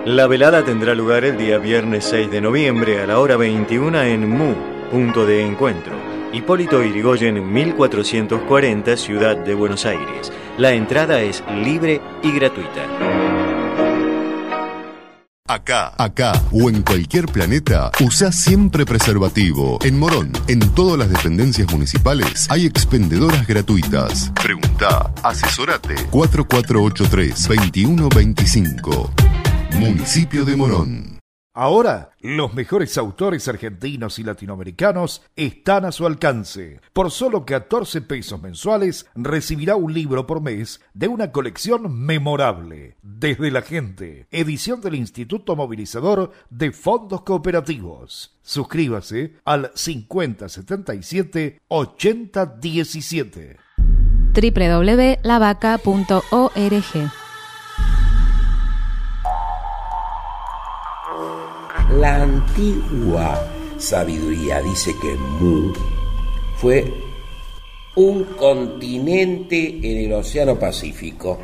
[0.05, 4.29] La velada tendrá lugar el día viernes 6 de noviembre a la hora 21 en
[4.29, 4.53] Mu,
[4.91, 5.93] punto de encuentro.
[6.31, 10.31] Hipólito Irigoyen 1440, Ciudad de Buenos Aires.
[10.59, 13.22] La entrada es libre y gratuita.
[15.45, 19.77] Acá, acá o en cualquier planeta, usa siempre preservativo.
[19.83, 24.31] En Morón, en todas las dependencias municipales, hay expendedoras gratuitas.
[24.41, 25.95] Pregunta, asesorate.
[26.11, 29.09] 4483-2125.
[29.73, 31.12] Municipio de Morón.
[31.55, 36.81] Ahora, los mejores autores argentinos y latinoamericanos están a su alcance.
[36.93, 42.97] Por solo 14 pesos mensuales recibirá un libro por mes de una colección memorable.
[43.03, 48.35] Desde la gente, edición del Instituto Movilizador de Fondos Cooperativos.
[48.41, 53.57] Suscríbase al 5077 8017.
[54.33, 57.22] www.lavaca.org
[61.99, 63.39] La antigua
[63.77, 65.71] sabiduría dice que Mu
[66.57, 66.91] fue
[67.95, 71.39] un continente en el Océano Pacífico.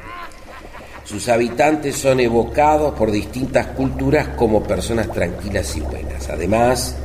[1.04, 6.30] Sus habitantes son evocados por distintas culturas como personas tranquilas y buenas.
[6.30, 6.98] Además,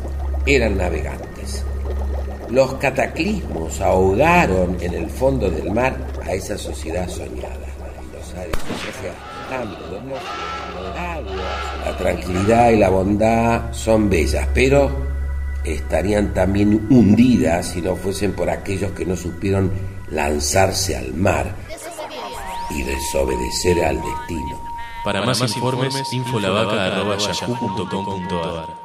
[0.47, 1.65] eran navegantes.
[2.49, 7.59] Los cataclismos ahogaron en el fondo del mar a esa sociedad soñada.
[8.15, 10.21] Los ares, o sea, hambre, dolor,
[10.97, 14.91] agua, la tranquilidad y la bondad son bellas, pero
[15.65, 19.71] estarían también hundidas si no fuesen por aquellos que no supieron
[20.11, 21.55] lanzarse al mar
[22.71, 24.61] y desobedecer al destino.
[25.05, 28.83] Para, más, informes, infolavaca.yahoo.com.ar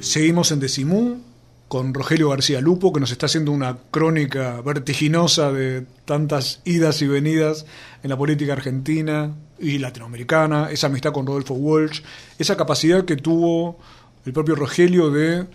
[0.00, 1.27] Seguimos en Decimú
[1.68, 7.06] con Rogelio García Lupo, que nos está haciendo una crónica vertiginosa de tantas idas y
[7.06, 7.66] venidas
[8.02, 12.00] en la política argentina y latinoamericana, esa amistad con Rodolfo Walsh,
[12.38, 13.78] esa capacidad que tuvo
[14.24, 15.46] el propio Rogelio de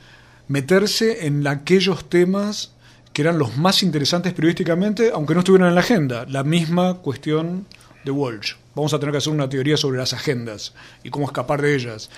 [0.48, 2.74] meterse en aquellos temas
[3.12, 6.26] que eran los más interesantes periodísticamente, aunque no estuvieran en la agenda.
[6.28, 7.66] La misma cuestión
[8.06, 8.54] de Walsh.
[8.76, 10.74] Vamos a tener que hacer una teoría sobre las agendas
[11.04, 12.10] y cómo escapar de ellas.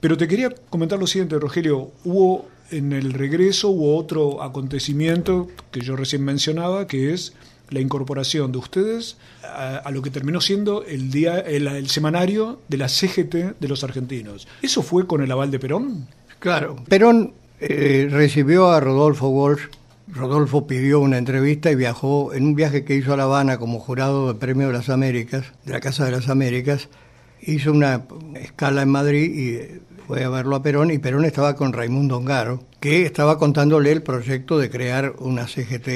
[0.00, 1.92] Pero te quería comentar lo siguiente, Rogelio.
[2.04, 7.32] Hubo en el regreso hubo otro acontecimiento que yo recién mencionaba, que es
[7.70, 12.60] la incorporación de ustedes a, a lo que terminó siendo el día el, el semanario
[12.68, 14.46] de la CGT de los argentinos.
[14.62, 16.06] ¿Eso fue con el aval de Perón?
[16.38, 16.76] Claro.
[16.88, 19.62] Perón eh, recibió a Rodolfo Walsh.
[20.08, 23.80] Rodolfo pidió una entrevista y viajó en un viaje que hizo a La Habana como
[23.80, 26.88] jurado del Premio de las Américas, de la Casa de las Américas.
[27.40, 28.02] Hizo una
[28.34, 32.62] escala en Madrid y fue a verlo a Perón y Perón estaba con Raimundo Ongaro,
[32.80, 35.88] que estaba contándole el proyecto de crear una CGT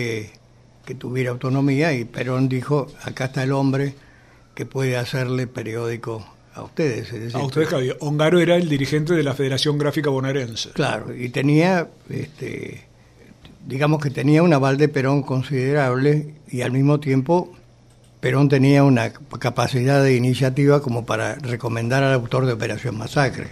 [0.85, 3.94] que tuviera autonomía y Perón dijo, acá está el hombre
[4.55, 7.12] que puede hacerle periódico a ustedes.
[7.12, 7.97] Es decir, A ustedes, Javier.
[8.01, 10.71] Ongaro era el dirigente de la Federación Gráfica Bonaerense.
[10.71, 12.85] Claro, y tenía, este,
[13.66, 17.53] digamos que tenía un aval de Perón considerable y al mismo tiempo
[18.21, 23.49] Perón tenía una capacidad de iniciativa como para recomendar al autor de Operación Masacre,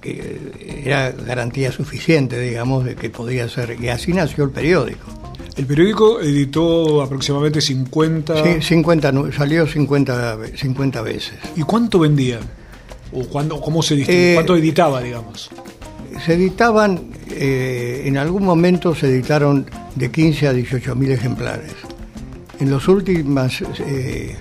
[0.00, 3.76] que era garantía suficiente, digamos, de que podía ser.
[3.80, 5.06] Y así nació el periódico.
[5.56, 8.42] El periódico editó aproximadamente 50...
[8.60, 11.34] Sí, 50 nu- salió 50, ve- 50 veces.
[11.56, 12.40] ¿Y cuánto vendía?
[13.12, 15.50] ¿O cuándo, cómo se Eh, cuánto editaba, digamos?
[16.24, 21.72] Se editaban, eh, en algún momento se editaron de 15 a 18 mil ejemplares.
[22.60, 24.36] En las últimas eh,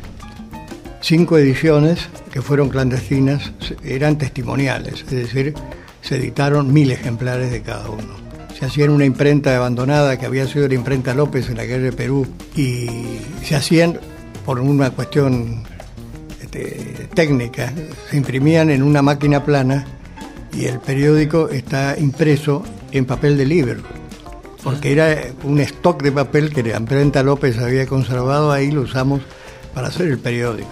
[1.01, 3.51] cinco ediciones, que fueron clandestinas,
[3.83, 5.53] eran testimoniales, es decir,
[6.01, 8.29] se editaron mil ejemplares de cada uno.
[8.57, 11.91] Se hacía en una imprenta abandonada que había sido la imprenta López en la calle
[11.93, 12.87] Perú y
[13.43, 13.99] se hacían
[14.45, 15.63] por una cuestión
[16.41, 17.71] este, técnica,
[18.09, 19.85] se imprimían en una máquina plana
[20.53, 23.81] y el periódico está impreso en papel de libro,
[24.63, 29.21] porque era un stock de papel que la imprenta López había conservado ahí, lo usamos
[29.73, 30.69] para hacer el periódico.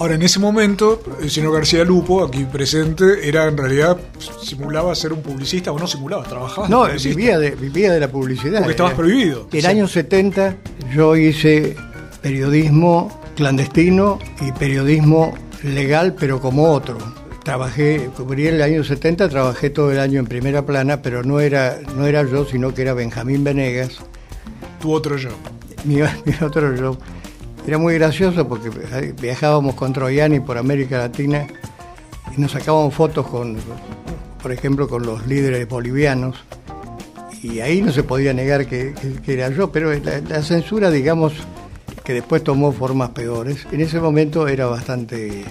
[0.00, 3.98] Ahora, en ese momento, el señor García Lupo, aquí presente, era en realidad,
[4.42, 6.68] simulaba ser un publicista, o no simulaba, trabajaba.
[6.68, 8.60] No, vivía de, vivía de la publicidad.
[8.60, 9.46] Porque estabas Eh, prohibido.
[9.52, 9.66] En el Sí.
[9.68, 10.56] año 70
[10.94, 11.76] yo hice
[12.22, 16.96] periodismo clandestino y periodismo legal, pero como otro.
[17.44, 21.78] Trabajé, cubrí el año 70, trabajé todo el año en primera plana, pero no era,
[21.94, 23.98] no era yo, sino que era Benjamín Venegas,
[24.80, 25.28] Tu otro yo.
[25.84, 26.96] mi, mi otro yo.
[27.70, 28.68] Era muy gracioso porque
[29.20, 31.46] viajábamos con Troyani por América Latina
[32.36, 33.58] y nos sacábamos fotos con,
[34.42, 36.36] por ejemplo, con los líderes bolivianos
[37.44, 38.92] y ahí no se podía negar que,
[39.24, 41.32] era yo, pero la, censura, digamos,
[42.02, 45.44] que después tomó formas peores, en ese momento era bastante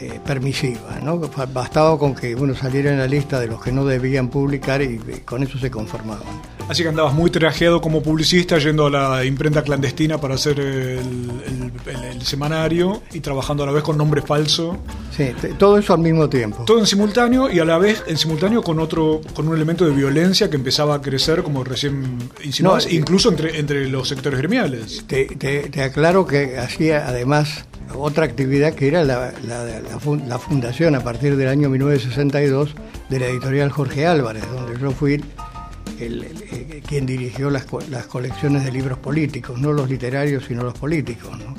[0.00, 1.18] eh, permisiva, ¿no?
[1.52, 4.98] Bastaba con que uno saliera en la lista de los que no debían publicar y
[5.26, 6.22] con eso se conformaban.
[6.68, 10.98] Así que andabas muy trajeado como publicista, yendo a la imprenta clandestina para hacer el,
[10.98, 14.76] el- el- el semanario y trabajando a la vez con nombre falso.
[15.16, 16.64] Sí, todo eso al mismo tiempo.
[16.66, 19.92] Todo en simultáneo y a la vez en simultáneo con otro, con un elemento de
[19.92, 25.04] violencia que empezaba a crecer, como recién insinuabas, No, incluso entre, entre los sectores gremiales.
[25.06, 29.80] Te, te- te aclaro que hacía además otra actividad que era la, la-
[30.28, 32.74] la fundación a partir del año 1962
[33.08, 35.24] de la editorial Jorge Álvarez, donde yo fui
[36.00, 40.62] el- el- eh, quien dirigió las, las colecciones de libros políticos, no los literarios, sino
[40.62, 41.30] los políticos.
[41.38, 41.54] ¿no?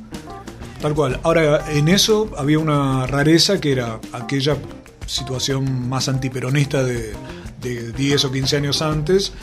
[0.82, 1.20] Tal cual.
[1.24, 4.58] Ahora, en eso había una rareza que era aquella
[5.06, 7.14] situación más antiperonista de,
[7.62, 9.34] de 10 o 15 años antes.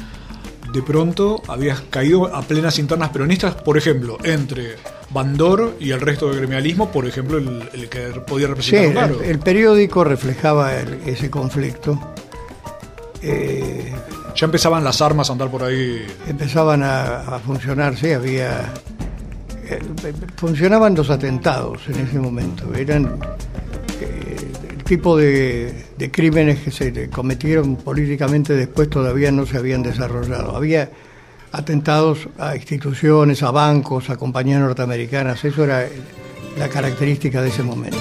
[0.72, 4.76] De pronto habías caído a plenas internas peronistas, por ejemplo, entre
[5.10, 9.06] Bandor y el resto del gremialismo, por ejemplo, el, el que podía Sí, representar a
[9.06, 11.98] el, el periódico reflejaba el- ese conflicto.
[13.22, 13.92] Eh,
[14.36, 16.06] Ya empezaban las armas a andar por ahí.
[16.26, 18.72] empezaban a, funcionar, sí, había...
[19.64, 19.80] eh,
[20.36, 23.18] funcionaban los atentados en ese momento, eran
[24.00, 24.36] eh,
[24.70, 30.54] el tipo de, de crímenes que se cometieron políticamente después todavía no se habían desarrollado.
[30.54, 30.90] Había
[31.52, 35.88] atentados a instituciones, a bancos, a compañías norteamericanas, eso era
[36.58, 37.96] la característica de ese momento.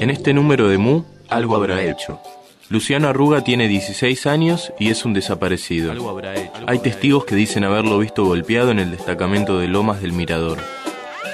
[0.00, 2.18] En este número de Mu, algo habrá hecho.
[2.70, 5.92] Luciano Arruga tiene 16 años y es un desaparecido.
[6.66, 10.56] Hay testigos que dicen haberlo visto golpeado en el destacamento de Lomas del Mirador.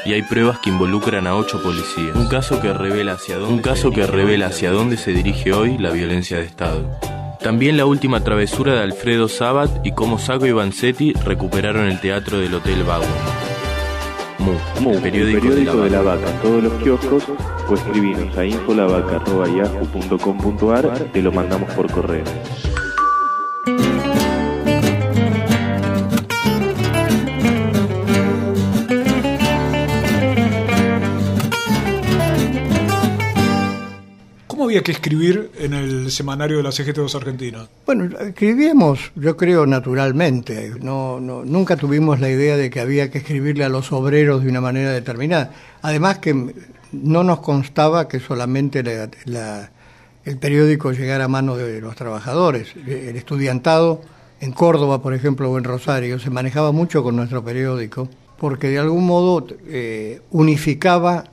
[0.04, 2.16] Y hay pruebas que involucran a ocho policías.
[2.16, 5.78] Un caso que revela hacia dónde, un caso que revela hacia dónde se dirige hoy
[5.78, 6.90] la violencia de Estado.
[7.38, 12.40] También la última travesura de Alfredo Sabat y cómo Saco y Vanzetti recuperaron el teatro
[12.40, 13.06] del Hotel Bauer.
[14.38, 16.20] Mu, Mu, el periódico, de la vaca.
[16.26, 17.24] vaca, en todos los kioscos,
[17.68, 22.22] o escribinos a infolavaca.yahoo.com.ar, te lo mandamos por correo.
[34.82, 37.66] Que escribir en el semanario de la CGT2 Argentina?
[37.86, 40.72] Bueno, escribíamos, yo creo, naturalmente.
[40.80, 44.50] No, no, nunca tuvimos la idea de que había que escribirle a los obreros de
[44.50, 45.52] una manera determinada.
[45.82, 46.54] Además que
[46.92, 49.70] no nos constaba que solamente la- la-
[50.24, 52.68] el periódico llegara a manos de los trabajadores.
[52.86, 54.00] El estudiantado
[54.40, 58.08] en Córdoba, por ejemplo, o en Rosario, se manejaba mucho con nuestro periódico
[58.38, 61.24] porque de algún modo eh, unificaba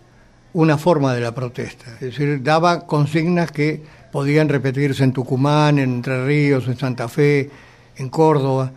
[0.54, 1.94] una forma de la protesta.
[1.96, 3.82] Es decir, daba consignas que
[4.12, 7.50] podían repetirse en Tucumán, en Entre Ríos, en Santa Fe,
[7.98, 8.72] en Córdoba.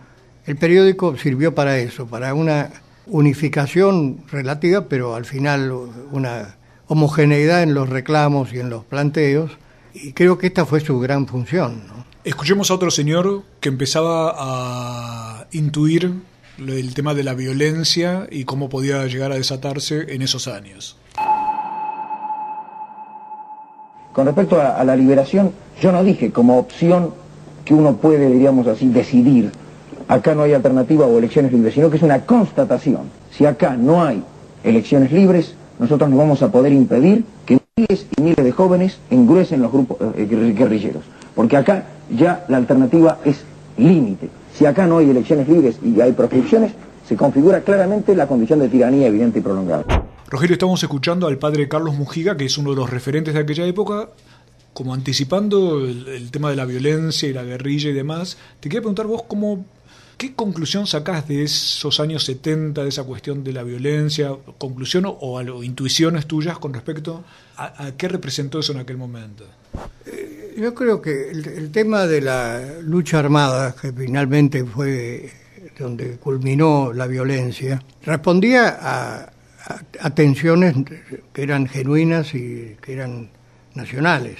[0.45, 2.71] El periódico sirvió para eso, para una
[3.05, 5.71] unificación relativa, pero al final
[6.11, 6.55] una
[6.87, 9.51] homogeneidad en los reclamos y en los planteos,
[9.93, 11.83] y creo que esta fue su gran función.
[11.87, 12.05] ¿no?
[12.23, 16.13] Escuchemos a otro señor que empezaba a intuir
[16.57, 20.97] el tema de la violencia y cómo podía llegar a desatarse en esos años.
[24.17, 27.11] Con respecto a, la liberación, yo no dije como opción
[27.63, 29.51] que uno puede, diríamos así, decidir.
[30.07, 33.01] Acá no hay alternativa o elecciones libres, sino que es una constatación.
[33.29, 34.23] Si acá no hay
[34.63, 39.61] elecciones libres, nosotros no vamos a poder impedir que miles y miles de jóvenes engruesen
[39.61, 41.03] los grupos eh, guerri- guerrilleros.
[41.35, 43.43] Porque acá ya la alternativa es
[43.77, 44.29] límite.
[44.55, 46.71] Si acá no hay elecciones libres y hay proscripciones,
[47.07, 49.85] se configura claramente la condición de tiranía evidente y prolongada.
[50.29, 53.65] Rogelio, estamos escuchando al padre Carlos Mujiga, que es uno de los referentes de aquella
[53.65, 54.09] época,
[54.73, 58.37] como anticipando el, tema de la violencia y la guerrilla y demás.
[58.59, 59.65] Te quería preguntar vos cómo,
[60.17, 65.63] qué conclusión sacás de esos años 70, de esa cuestión de la violencia, conclusión o,
[65.63, 67.23] intuiciones tuyas con respecto
[67.55, 69.45] a, qué representó eso en aquel momento.
[70.57, 75.31] Yo creo que el, el tema de la lucha armada, que finalmente fue
[75.79, 79.31] donde culminó la violencia, respondía a,
[79.67, 80.75] a- a tensiones
[81.33, 83.29] que eran genuinas y que eran
[83.75, 84.37] nacionales.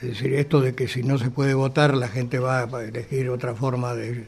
[0.00, 3.30] Es decir, esto de que si no se puede votar la gente va a elegir
[3.30, 4.26] otra forma de,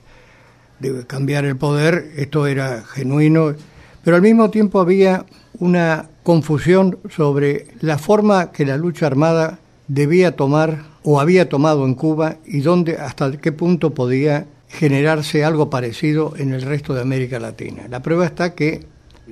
[0.81, 3.55] de cambiar el poder, esto era genuino,
[4.03, 5.27] pero al mismo tiempo había
[5.59, 11.95] una confusión sobre la forma que la lucha armada debía tomar o había tomado en
[11.95, 17.39] Cuba y dónde, hasta qué punto podía generarse algo parecido en el resto de América
[17.41, 17.87] Latina.
[17.89, 18.87] La prueba está que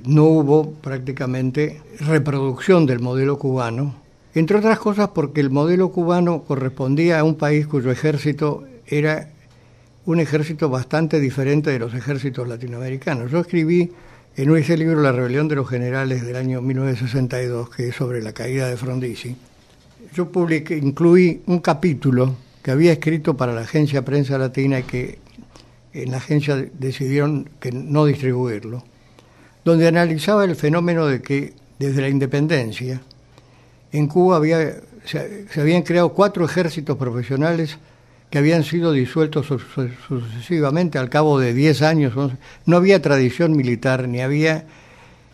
[0.05, 3.95] no hubo prácticamente reproducción del modelo cubano,
[4.35, 9.29] entre otras cosas porque el modelo cubano correspondía a un país cuyo ejército era
[10.05, 13.31] un ejército bastante diferente de los ejércitos latinoamericanos.
[13.31, 13.91] Yo escribí
[14.35, 18.33] en ese libro La rebelión de los generales del año 1962, que es sobre la
[18.33, 19.35] caída de Frondizi.
[20.13, 25.19] Yo publiqué, incluí un capítulo que había escrito para la agencia Prensa Latina y que
[25.93, 28.83] en la agencia decidieron que no distribuirlo,
[29.69, 33.01] donde analizaba el fenómeno de que desde la independencia
[33.91, 37.77] en Cuba había, se, habían creado cuatro ejércitos profesionales
[38.29, 42.13] que habían sido disueltos su- su- sucesivamente al cabo de 10 años.
[42.65, 44.65] No había tradición militar, ni había...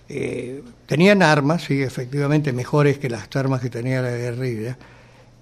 [0.08, 4.78] eh, tenían armas, sí, efectivamente mejores que las armas que tenía la guerrilla,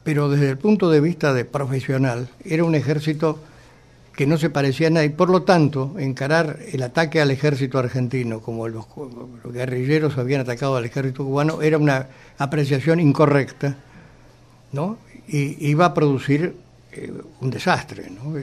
[0.04, 3.40] pero desde el punto de vista de profesional era un ejército
[4.16, 5.10] que no se parecía a nadie.
[5.10, 8.86] Por lo tanto, encarar el ataque al ejército argentino como los,
[9.44, 12.08] los guerrilleros habían atacado al ejército cubano era una
[12.38, 13.78] apreciación incorrecta,
[14.72, 14.98] ¿no?
[15.28, 16.56] Y iba a producir
[16.92, 17.12] eh,
[17.42, 18.36] un desastre, ¿no?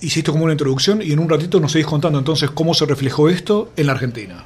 [0.00, 3.28] Hiciste como una introducción y en un ratito nos seguís contando entonces cómo se reflejó
[3.28, 4.44] esto en la Argentina.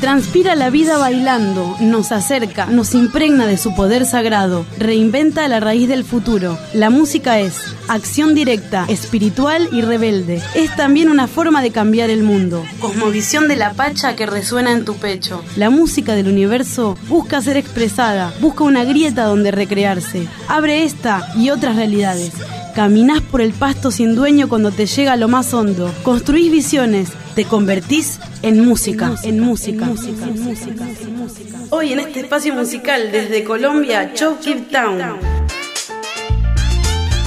[0.00, 5.88] Transpira la vida bailando, nos acerca, nos impregna de su poder sagrado, reinventa la raíz
[5.88, 6.56] del futuro.
[6.72, 7.56] La música es
[7.88, 10.40] acción directa, espiritual y rebelde.
[10.54, 12.64] Es también una forma de cambiar el mundo.
[12.80, 15.42] Cosmovisión de la pacha que resuena en tu pecho.
[15.56, 20.28] La música del universo busca ser expresada, busca una grieta donde recrearse.
[20.46, 22.32] Abre esta y otras realidades.
[22.78, 25.92] Caminás por el pasto sin dueño cuando te llega a lo más hondo.
[26.04, 31.56] Construís visiones, te convertís en música, en música, en música, en música.
[31.70, 35.00] Hoy en este espacio musical desde Colombia, Chowkeep Town.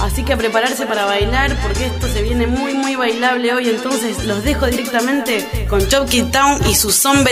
[0.00, 4.24] Así que a prepararse para bailar porque esto se viene muy muy bailable hoy, entonces
[4.24, 7.24] los dejo directamente con Chowkeep Town y su son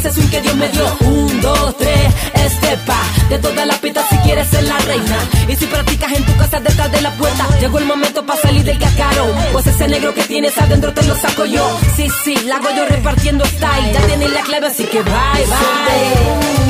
[0.00, 0.96] ese swing que Dios me dio.
[1.00, 2.96] Un, dos, tres, estepa.
[3.28, 5.18] De todas las pistas si quieres ser la reina.
[5.48, 8.64] Y si practicas en tu casa detrás de la puerta, llegó el momento para salir
[8.64, 9.30] del cascarón.
[9.52, 11.64] Pues ese negro que tienes adentro te lo saco yo.
[11.96, 13.92] Sí, sí, la hago yo repartiendo style.
[13.92, 16.69] Ya tienes la clave, así que bye, bye.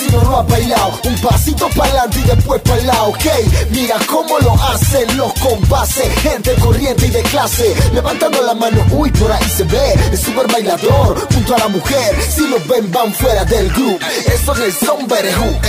[0.00, 0.98] Si no lo has bailado.
[1.04, 3.08] Un pasito para adelante y después para el lado.
[3.08, 3.24] Ok,
[3.70, 6.08] mira cómo lo hacen los compases.
[6.20, 7.74] Gente corriente y de clase.
[7.92, 9.94] Levantando la mano, uy, por ahí se ve.
[10.12, 12.16] Es super bailador junto a la mujer.
[12.30, 13.98] Si los ven, van fuera del grupo.
[14.26, 15.60] Eso es el sombrero.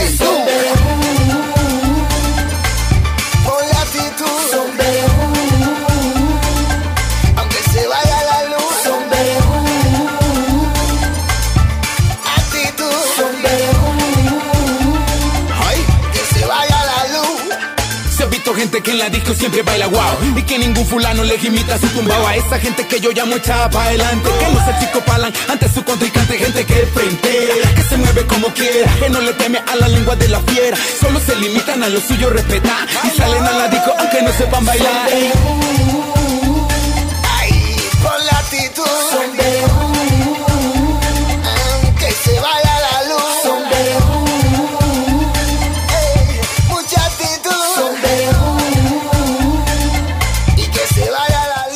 [18.92, 20.18] En la disco siempre baila guau.
[20.36, 22.28] Y que ningún fulano le imita su tumbao.
[22.28, 24.30] A esa gente que yo llamo echada para adelante.
[24.40, 26.38] Que no se chicopalan ante su contrincante.
[26.38, 28.92] Gente que frente, que se mueve como quiera.
[29.00, 30.78] Que no le teme a la lengua de la fiera.
[31.00, 34.66] Solo se limitan a lo suyo respetar Y salen a la disco aunque no sepan
[34.66, 35.61] bailar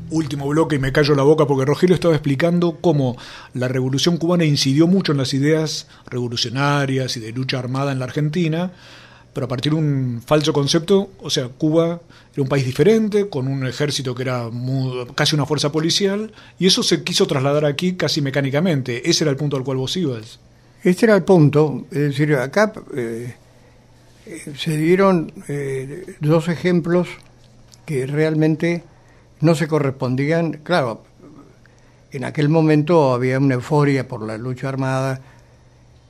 [0.09, 3.15] Último bloque y me callo la boca porque Rogelio estaba explicando cómo
[3.53, 8.05] la revolución cubana incidió mucho en las ideas revolucionarias y de lucha armada en la
[8.05, 8.73] Argentina,
[9.33, 12.01] pero a partir de un falso concepto, o sea, Cuba
[12.33, 14.49] era un país diferente, con un ejército que era
[15.15, 19.09] casi una fuerza policial, y eso se quiso trasladar aquí casi mecánicamente.
[19.09, 20.39] Ese era el punto al cual vos ibas.
[20.83, 23.35] Este era el punto, es decir, acá eh,
[24.55, 27.07] se dieron eh, dos ejemplos
[27.85, 28.83] que realmente
[29.39, 30.59] no se correspondían.
[30.63, 31.03] Claro,
[32.11, 35.21] en aquel momento había una euforia por la lucha armada.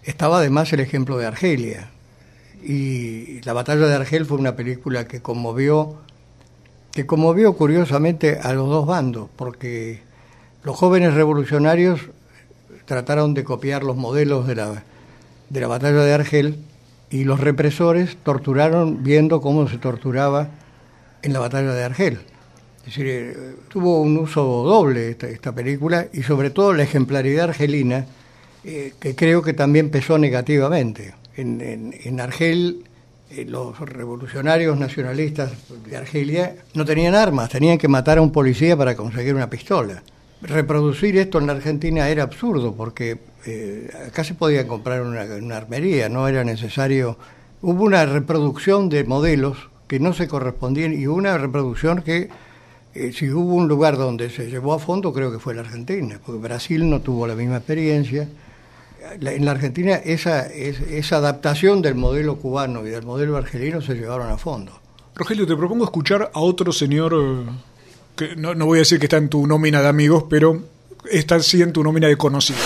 [0.04, 1.90] Estaba además el ejemplo de Argelia.
[2.64, 5.98] Y la batalla de Argel fue una película que conmovió,
[6.92, 10.02] que conmovió curiosamente a los dos bandos, porque
[10.64, 12.00] los jóvenes revolucionarios
[12.86, 14.84] trataron de copiar los modelos de la,
[15.50, 16.58] de la batalla de Argel
[17.10, 20.50] y los represores torturaron viendo cómo se torturaba
[21.22, 22.20] en la batalla de Argel.
[22.80, 28.06] Es decir, eh, tuvo un uso doble esta, película y sobre todo la ejemplaridad argelina,
[28.66, 31.14] eh, que creo que también pesó negativamente.
[31.36, 32.84] En, en- en Argel,
[33.32, 35.52] eh, los revolucionarios nacionalistas
[35.90, 40.04] de Argelia no tenían armas, tenían que matar a un policía para conseguir una pistola.
[40.42, 46.10] Reproducir esto en la Argentina era absurdo porque eh, acá se podía comprar una, armería,
[46.10, 47.18] no era necesario.
[47.62, 52.30] Hubo una reproducción de modelos que no se correspondían y una reproducción que,
[52.94, 56.20] eh, si hubo un lugar donde se llevó a fondo, creo que fue la Argentina,
[56.26, 58.28] porque Brasil no tuvo la misma experiencia.
[59.20, 63.82] La- en la Argentina esa, es- esa adaptación del modelo cubano y del modelo argelino
[63.82, 64.72] se llevaron a fondo.
[65.16, 67.50] Rogelio, te propongo escuchar a otro señor eh,
[68.16, 70.56] que no, no voy a decir que está en tu nómina de amigos, pero
[71.12, 72.62] está sí en tu nómina de conocidos.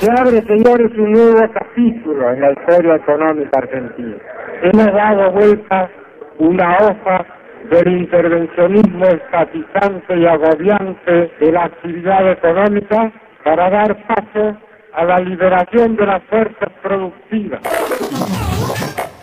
[0.00, 4.16] Se abre, señores, un nuevo capítulo en la historia económica argentina.
[4.62, 5.90] Hemos dado vuelta
[6.38, 7.26] una hoja
[7.70, 13.12] del intervencionismo estatizante y agobiante de la actividad económica
[13.44, 14.56] para dar paso
[14.94, 17.60] a la liberación de las fuerzas productivas.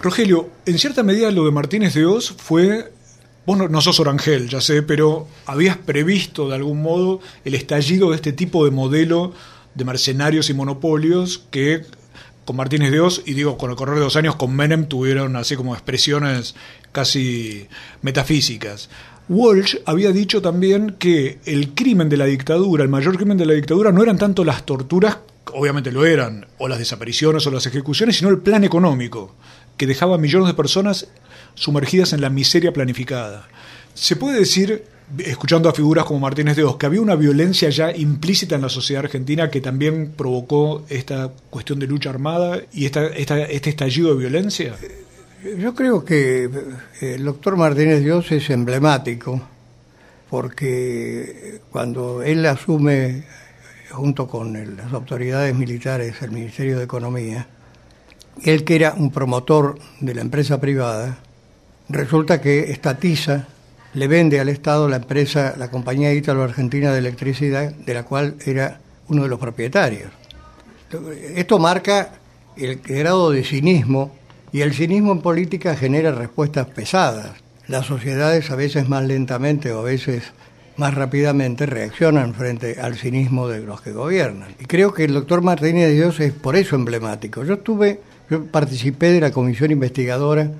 [0.01, 2.91] Rogelio, en cierta medida lo de Martínez de Oz fue.
[3.45, 8.16] Vos no, sos Orangel, ya sé, pero habías previsto de algún modo el estallido de
[8.16, 9.34] este tipo de modelo
[9.76, 11.84] de mercenarios y monopolios que
[12.43, 15.36] con Martínez de Oz, y digo, con el correr de los años con Menem tuvieron
[15.36, 16.55] así como expresiones
[16.91, 17.68] casi
[18.01, 18.89] metafísicas.
[19.28, 23.53] Walsh había dicho también que el crimen de la dictadura, el mayor crimen de la
[23.53, 25.18] dictadura, no eran tanto las torturas
[25.54, 29.36] obviamente lo eran, o las desapariciones o las ejecuciones, sino el plan económico,
[29.78, 31.08] que dejaba a millones de personas
[31.54, 33.48] sumergidas en la miseria planificada.
[33.93, 34.84] Se puede decir,
[35.20, 39.06] escuchando a figuras como Martínez de que había una violencia ya implícita en la sociedad
[39.06, 44.76] argentina que también provocó esta cuestión de lucha armada y esta, este estallido de violencia.
[45.60, 46.50] Yo creo que
[47.02, 49.41] el doctor Martínez Dios es emblemático,
[50.30, 53.26] porque cuando él asume,
[53.92, 57.48] junto con las autoridades militares, el Ministerio de Economía,
[58.44, 61.18] él que era un promotor de la empresa privada,
[61.90, 63.48] resulta que estatiza,
[63.94, 68.80] le vende al Estado la empresa, la compañía Ítalo-Argentina de Electricidad, de la cual era
[69.08, 70.12] uno de los propietarios.
[71.36, 72.12] Esto marca
[72.58, 74.16] el grado de cinismo
[74.52, 77.32] y el cinismo en política genera respuestas pesadas.
[77.68, 80.24] Las sociedades a veces más lentamente o a veces
[80.78, 84.56] más rápidamente reaccionan frente al cinismo de los que gobiernan.
[84.60, 87.44] Y creo que el doctor Martínez de Dios es por eso emblemático.
[87.44, 90.52] Yo estuve, yo participé de la comisión investigadora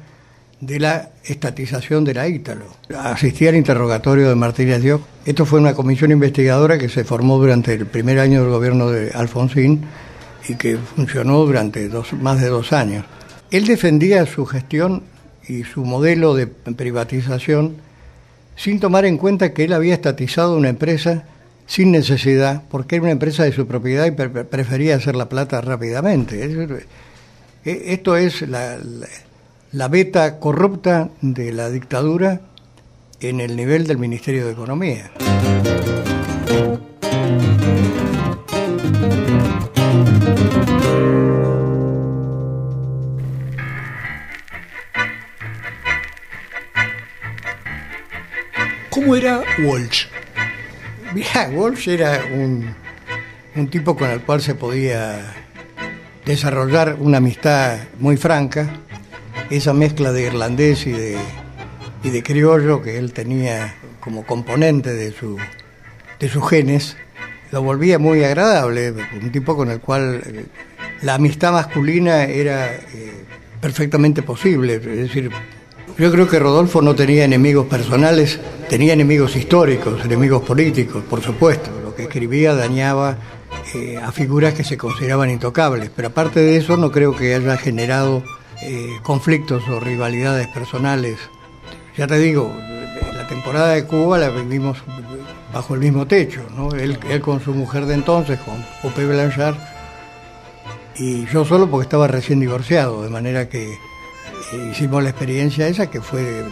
[0.61, 2.66] de la estatización de la Ítalo.
[2.97, 5.01] Asistí al interrogatorio de Martínez Dios.
[5.26, 9.11] Esto fue una comisión investigadora que se formó durante el primer año del gobierno de
[9.11, 9.82] Alfonsín
[10.47, 13.05] y que funcionó durante dos, más de dos años.
[13.51, 15.03] Él defendía su gestión
[15.47, 17.76] y su modelo de privatización
[18.55, 21.23] sin tomar en cuenta que él había estatizado una empresa
[21.67, 25.27] sin necesidad, porque era una empresa de su propiedad y pre- pre- prefería hacer la
[25.29, 26.43] plata rápidamente.
[27.65, 32.41] Eh, Esto es la beta corrupta de la dictadura
[33.19, 35.09] en el nivel del Ministerio de Economía.
[49.05, 50.07] ¿Cómo era Walsh?
[51.53, 52.73] Walsh era un,
[53.55, 55.31] un tipo con el cual se podía
[56.25, 58.67] desarrollar una amistad muy franca,
[59.51, 61.19] esa mezcla de irlandés y de,
[62.03, 65.37] y de criollo que él tenía como componente de, su,
[66.19, 66.97] de sus genes,
[67.51, 68.91] lo volvía muy agradable,
[69.21, 70.45] un tipo con el cual eh,
[71.03, 73.13] la amistad masculina era eh,
[73.61, 75.29] perfectamente posible, es decir,
[75.97, 78.39] yo creo que Rodolfo no tenía enemigos personales,
[78.69, 81.71] tenía enemigos históricos, enemigos políticos, por supuesto.
[81.83, 83.17] Lo que escribía dañaba
[83.73, 87.55] eh, a figuras que se consideraban intocables, pero aparte de eso no creo que haya
[87.57, 88.23] generado
[88.61, 91.17] eh, conflictos o rivalidades personales.
[91.97, 92.53] Ya te digo,
[93.13, 94.77] la temporada de Cuba la vivimos
[95.53, 96.71] bajo el mismo techo, ¿no?
[96.71, 99.55] Él, él con su mujer de entonces, con Pope Blanchard,
[100.97, 103.77] y yo solo porque estaba recién divorciado, de manera que
[104.71, 106.43] hicimos la experiencia esa que fue eh,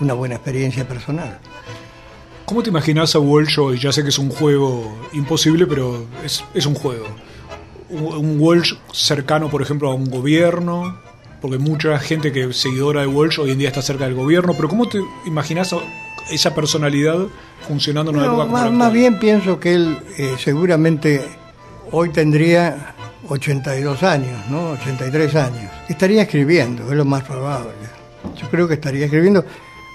[0.00, 1.38] una buena experiencia personal.
[2.44, 3.78] ¿Cómo te imaginas a Walsh hoy?
[3.78, 7.06] Ya sé que es un juego imposible, pero es, es un juego.
[7.88, 10.96] Un, Walsh cercano, por ejemplo, a un gobierno,
[11.40, 14.54] porque mucha gente que es seguidora de Walsh hoy en día está cerca del gobierno,
[14.54, 15.78] pero ¿cómo te imaginas a
[16.30, 17.18] esa personalidad
[17.66, 21.24] funcionando en una No, época como más, la más bien pienso que él eh, seguramente
[21.90, 22.95] hoy tendría
[23.28, 24.70] 82 años, ¿no?
[24.70, 25.70] 83 años.
[25.88, 27.72] Estaría escribiendo, es lo más probable.
[28.36, 29.44] Yo creo que estaría escribiendo.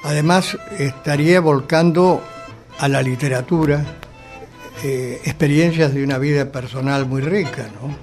[0.04, 2.24] Además, estaría volcando
[2.80, 3.86] a la literatura
[4.84, 7.96] eh, experiencias de una vida personal muy rica, ¿no?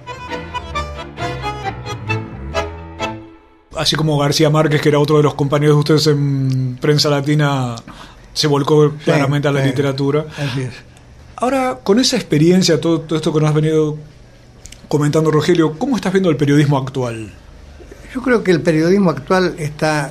[3.76, 7.76] Así como García Márquez, que era otro de los compañeros de ustedes en Prensa Latina,
[8.32, 9.66] se volcó claramente a la sí.
[9.68, 10.26] literatura.
[10.36, 10.74] Así es.
[11.36, 13.96] Ahora, con esa experiencia, todo, todo esto que nos has venido
[14.88, 17.32] comentando, Rogelio, ¿cómo estás viendo el periodismo actual?
[18.14, 20.10] Yo creo que el periodismo actual está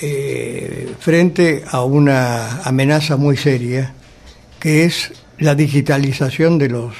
[0.00, 3.94] eh, frente a una amenaza muy seria,
[4.60, 6.94] que es la digitalización de los,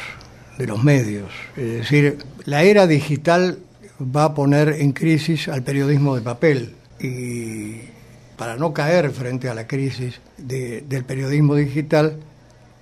[0.58, 1.30] de los medios.
[1.56, 3.58] Es decir, la era digital
[4.00, 7.76] va a poner en crisis al periodismo de papel y
[8.36, 12.16] para no caer frente a la crisis de- del periodismo digital,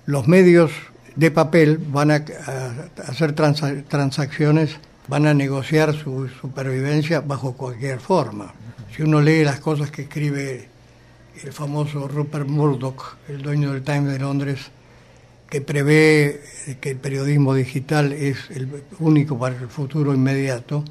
[0.05, 0.71] los medios
[1.15, 2.25] de papel van a,
[3.07, 8.53] hacer transa- transacciones, van a negociar su supervivencia bajo cualquier forma.
[8.95, 10.67] Si uno lee las cosas que escribe
[11.43, 14.71] el famoso Rupert Murdoch, el dueño del Times de Londres,
[15.49, 16.41] que prevé
[16.81, 20.83] que el periodismo digital es el único para el futuro inmediato,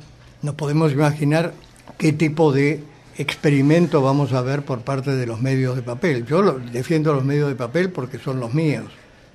[0.42, 1.52] nos podemos imaginar
[1.98, 2.82] qué tipo de
[3.18, 6.24] experimento vamos a ver por parte de los medios de papel.
[6.26, 8.86] Yo defiendo los medios de papel porque son los míos,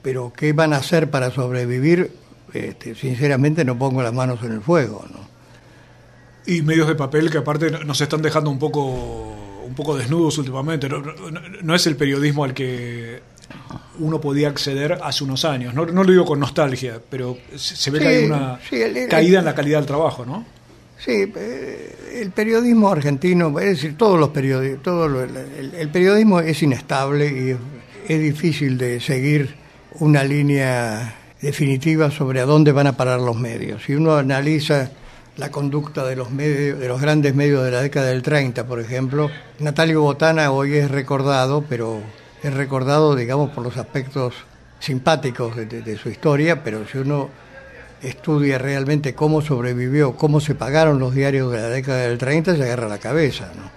[0.08, 2.12] pero qué van a hacer para sobrevivir,
[2.54, 5.06] este, sinceramente no pongo las manos en el fuego.
[5.12, 5.20] ¿no?
[6.46, 9.36] Y medios de papel que aparte nos están dejando un poco
[9.68, 10.88] un poco desnudos últimamente.
[10.88, 13.20] No, no- no es el periodismo al que
[14.00, 15.74] uno podía acceder hace unos años.
[15.74, 19.10] No, no lo digo con nostalgia, pero se, ve que hay una sí, el- el-
[19.10, 20.46] caída en la calidad del trabajo, ¿no?
[20.98, 25.36] Sí, eh, el periodismo argentino, es decir, todos los periodistas, todo el,
[25.78, 27.58] el periodismo es inestable y es,
[28.08, 29.67] es difícil de seguir
[30.00, 33.84] una línea definitiva sobre a dónde van a parar los medios.
[33.84, 34.90] Si uno analiza
[35.38, 38.80] la conducta de los medios, de los grandes medios de la década del 30, por
[38.80, 39.30] ejemplo,
[39.60, 42.02] Natalio Botana hoy es recordado, pero
[42.44, 44.34] es recordado, digamos, por los aspectos
[44.80, 47.30] simpáticos de- de- de su historia, pero si uno
[48.02, 52.64] estudia realmente cómo sobrevivió, cómo se pagaron los diarios de la década del 30, se
[52.64, 53.52] agarra la cabeza.
[53.56, 53.70] ¿no?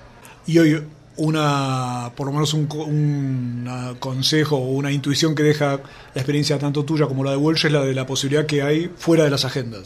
[0.47, 0.83] Y hoy
[1.21, 6.85] una, por lo menos un, un consejo o una intuición que deja la experiencia tanto
[6.85, 9.45] tuya como la de Walsh es la de la posibilidad que hay fuera de las
[9.45, 9.83] agendas.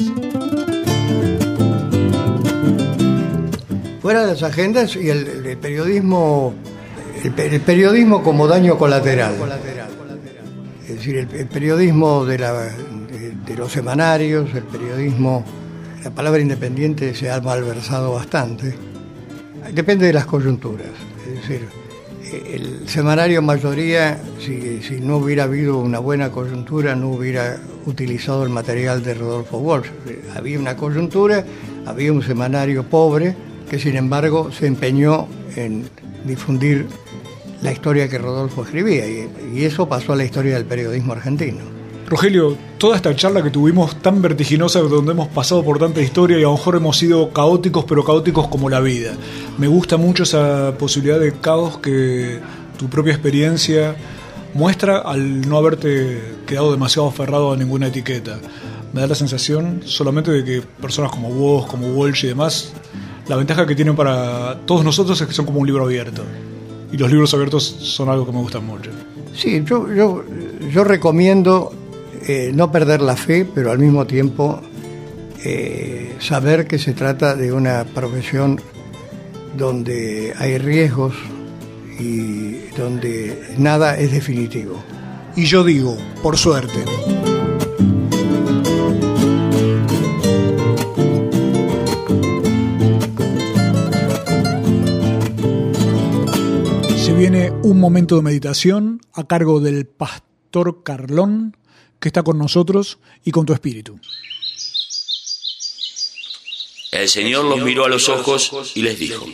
[4.01, 6.55] Fuera de las agendas y el, periodismo,
[7.23, 9.35] el, pe- el periodismo como daño colateral.
[10.87, 15.43] Es decir, el, el periodismo de, la, de, de los semanarios, el periodismo,
[16.05, 18.75] la palabra independiente se ha malversado bastante.
[19.73, 20.91] Depende de las coyunturas.
[21.35, 21.69] Es decir,
[22.33, 28.51] el semanario mayoría, si, si no hubiera habido una buena coyuntura, no hubiera utilizado el
[28.51, 29.89] material de Rodolfo Walsh.
[30.37, 31.45] Había una coyuntura,
[31.87, 33.35] había un semanario pobre
[33.69, 35.27] que sin embargo se empeñó
[35.57, 35.85] en
[36.25, 36.87] difundir
[37.63, 41.84] la historia que Rodolfo escribía y eso pasó a la historia del periodismo argentino.
[42.07, 46.41] Rogelio, toda esta charla que tuvimos tan vertiginosa, donde hemos pasado por tanta historia y
[46.41, 49.15] a lo mejor hemos sido caóticos, pero caóticos como la vida.
[49.57, 52.41] Me gusta mucho esa posibilidad de caos que
[52.79, 53.97] tu propia experiencia
[54.53, 58.39] muestra al no haberte quedado demasiado aferrado a ninguna etiqueta.
[58.93, 62.75] Me da la sensación solamente de que personas como vos, como Walsh y demás,
[63.29, 66.23] la ventaja que tienen para todos nosotros es que son como un libro abierto.
[66.93, 68.91] Y los libros abiertos son algo que me gustan mucho.
[69.35, 70.23] Sí, yo, yo,
[70.71, 71.73] yo recomiendo
[72.27, 74.61] eh, no perder la fe, pero al mismo tiempo
[75.45, 78.61] eh, saber que se trata de una profesión
[79.59, 81.15] donde hay riesgos
[81.99, 84.83] y donde nada es definitivo.
[85.37, 86.85] Y yo digo, por suerte.
[96.97, 101.57] Se viene un momento de meditación a cargo del pastor Carlón,
[102.05, 103.99] que está con nosotros y con tu espíritu.
[106.93, 109.25] El Señor los miró a los ojos y les dijo,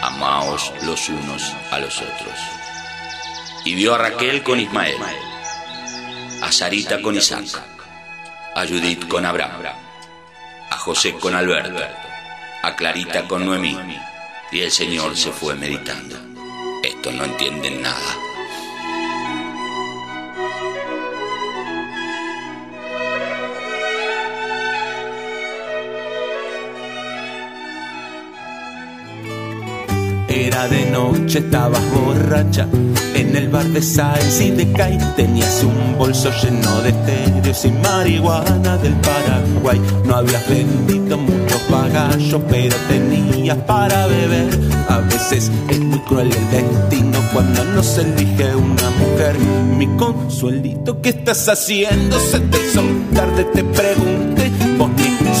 [0.00, 1.42] Amaos los unos
[1.72, 2.38] a los otros.
[3.64, 4.94] Y vio a Raquel con Ismael,
[6.40, 7.60] a Sarita con Isaac,
[8.54, 9.74] a Judith con Abraham,
[10.70, 11.82] a José con Alberto,
[12.62, 13.76] a Clarita con Noemí.
[14.52, 16.16] Y el Señor se fue meditando.
[16.84, 18.31] Estos no entienden nada.
[30.34, 32.66] Era de noche, estabas borracha.
[33.14, 37.70] En el bar de Science y de Kai Tenías un bolso lleno de estéreos y
[37.70, 39.78] marihuana del Paraguay.
[40.06, 44.58] No habías vendido muchos pagallos Pero tenías para beber.
[44.88, 49.36] A veces es muy cruel el destino Cuando no se elige una mujer.
[49.76, 52.18] Mi consuelito, ¿qué estás haciendo?
[52.18, 52.82] Se te hizo
[53.14, 54.31] tarde, te ni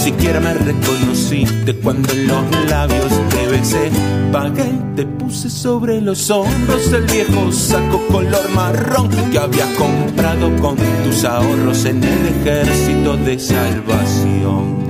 [0.02, 3.90] siquiera me reconociste Cuando en los labios te besé
[4.32, 10.50] Pagué y te puse sobre los hombros el viejo saco color marrón que habías comprado
[10.56, 14.82] con tus ahorros en el ejército de salvación.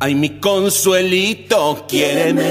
[0.00, 2.44] Ay, mi consuelito, quiéreme.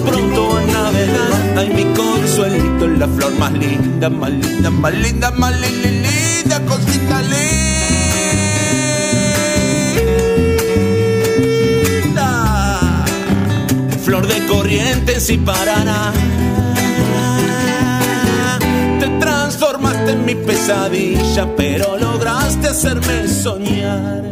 [0.00, 1.56] Pronto a navegar.
[1.56, 7.22] Ay, mi consuelito, la flor más linda, más linda, más linda, más linda, linda, cosita
[7.22, 8.24] linda.
[14.04, 16.12] Flor de corrientes y Paraná.
[19.00, 24.22] Te transformaste en mi pesadilla, pero lograste hacerme soñar.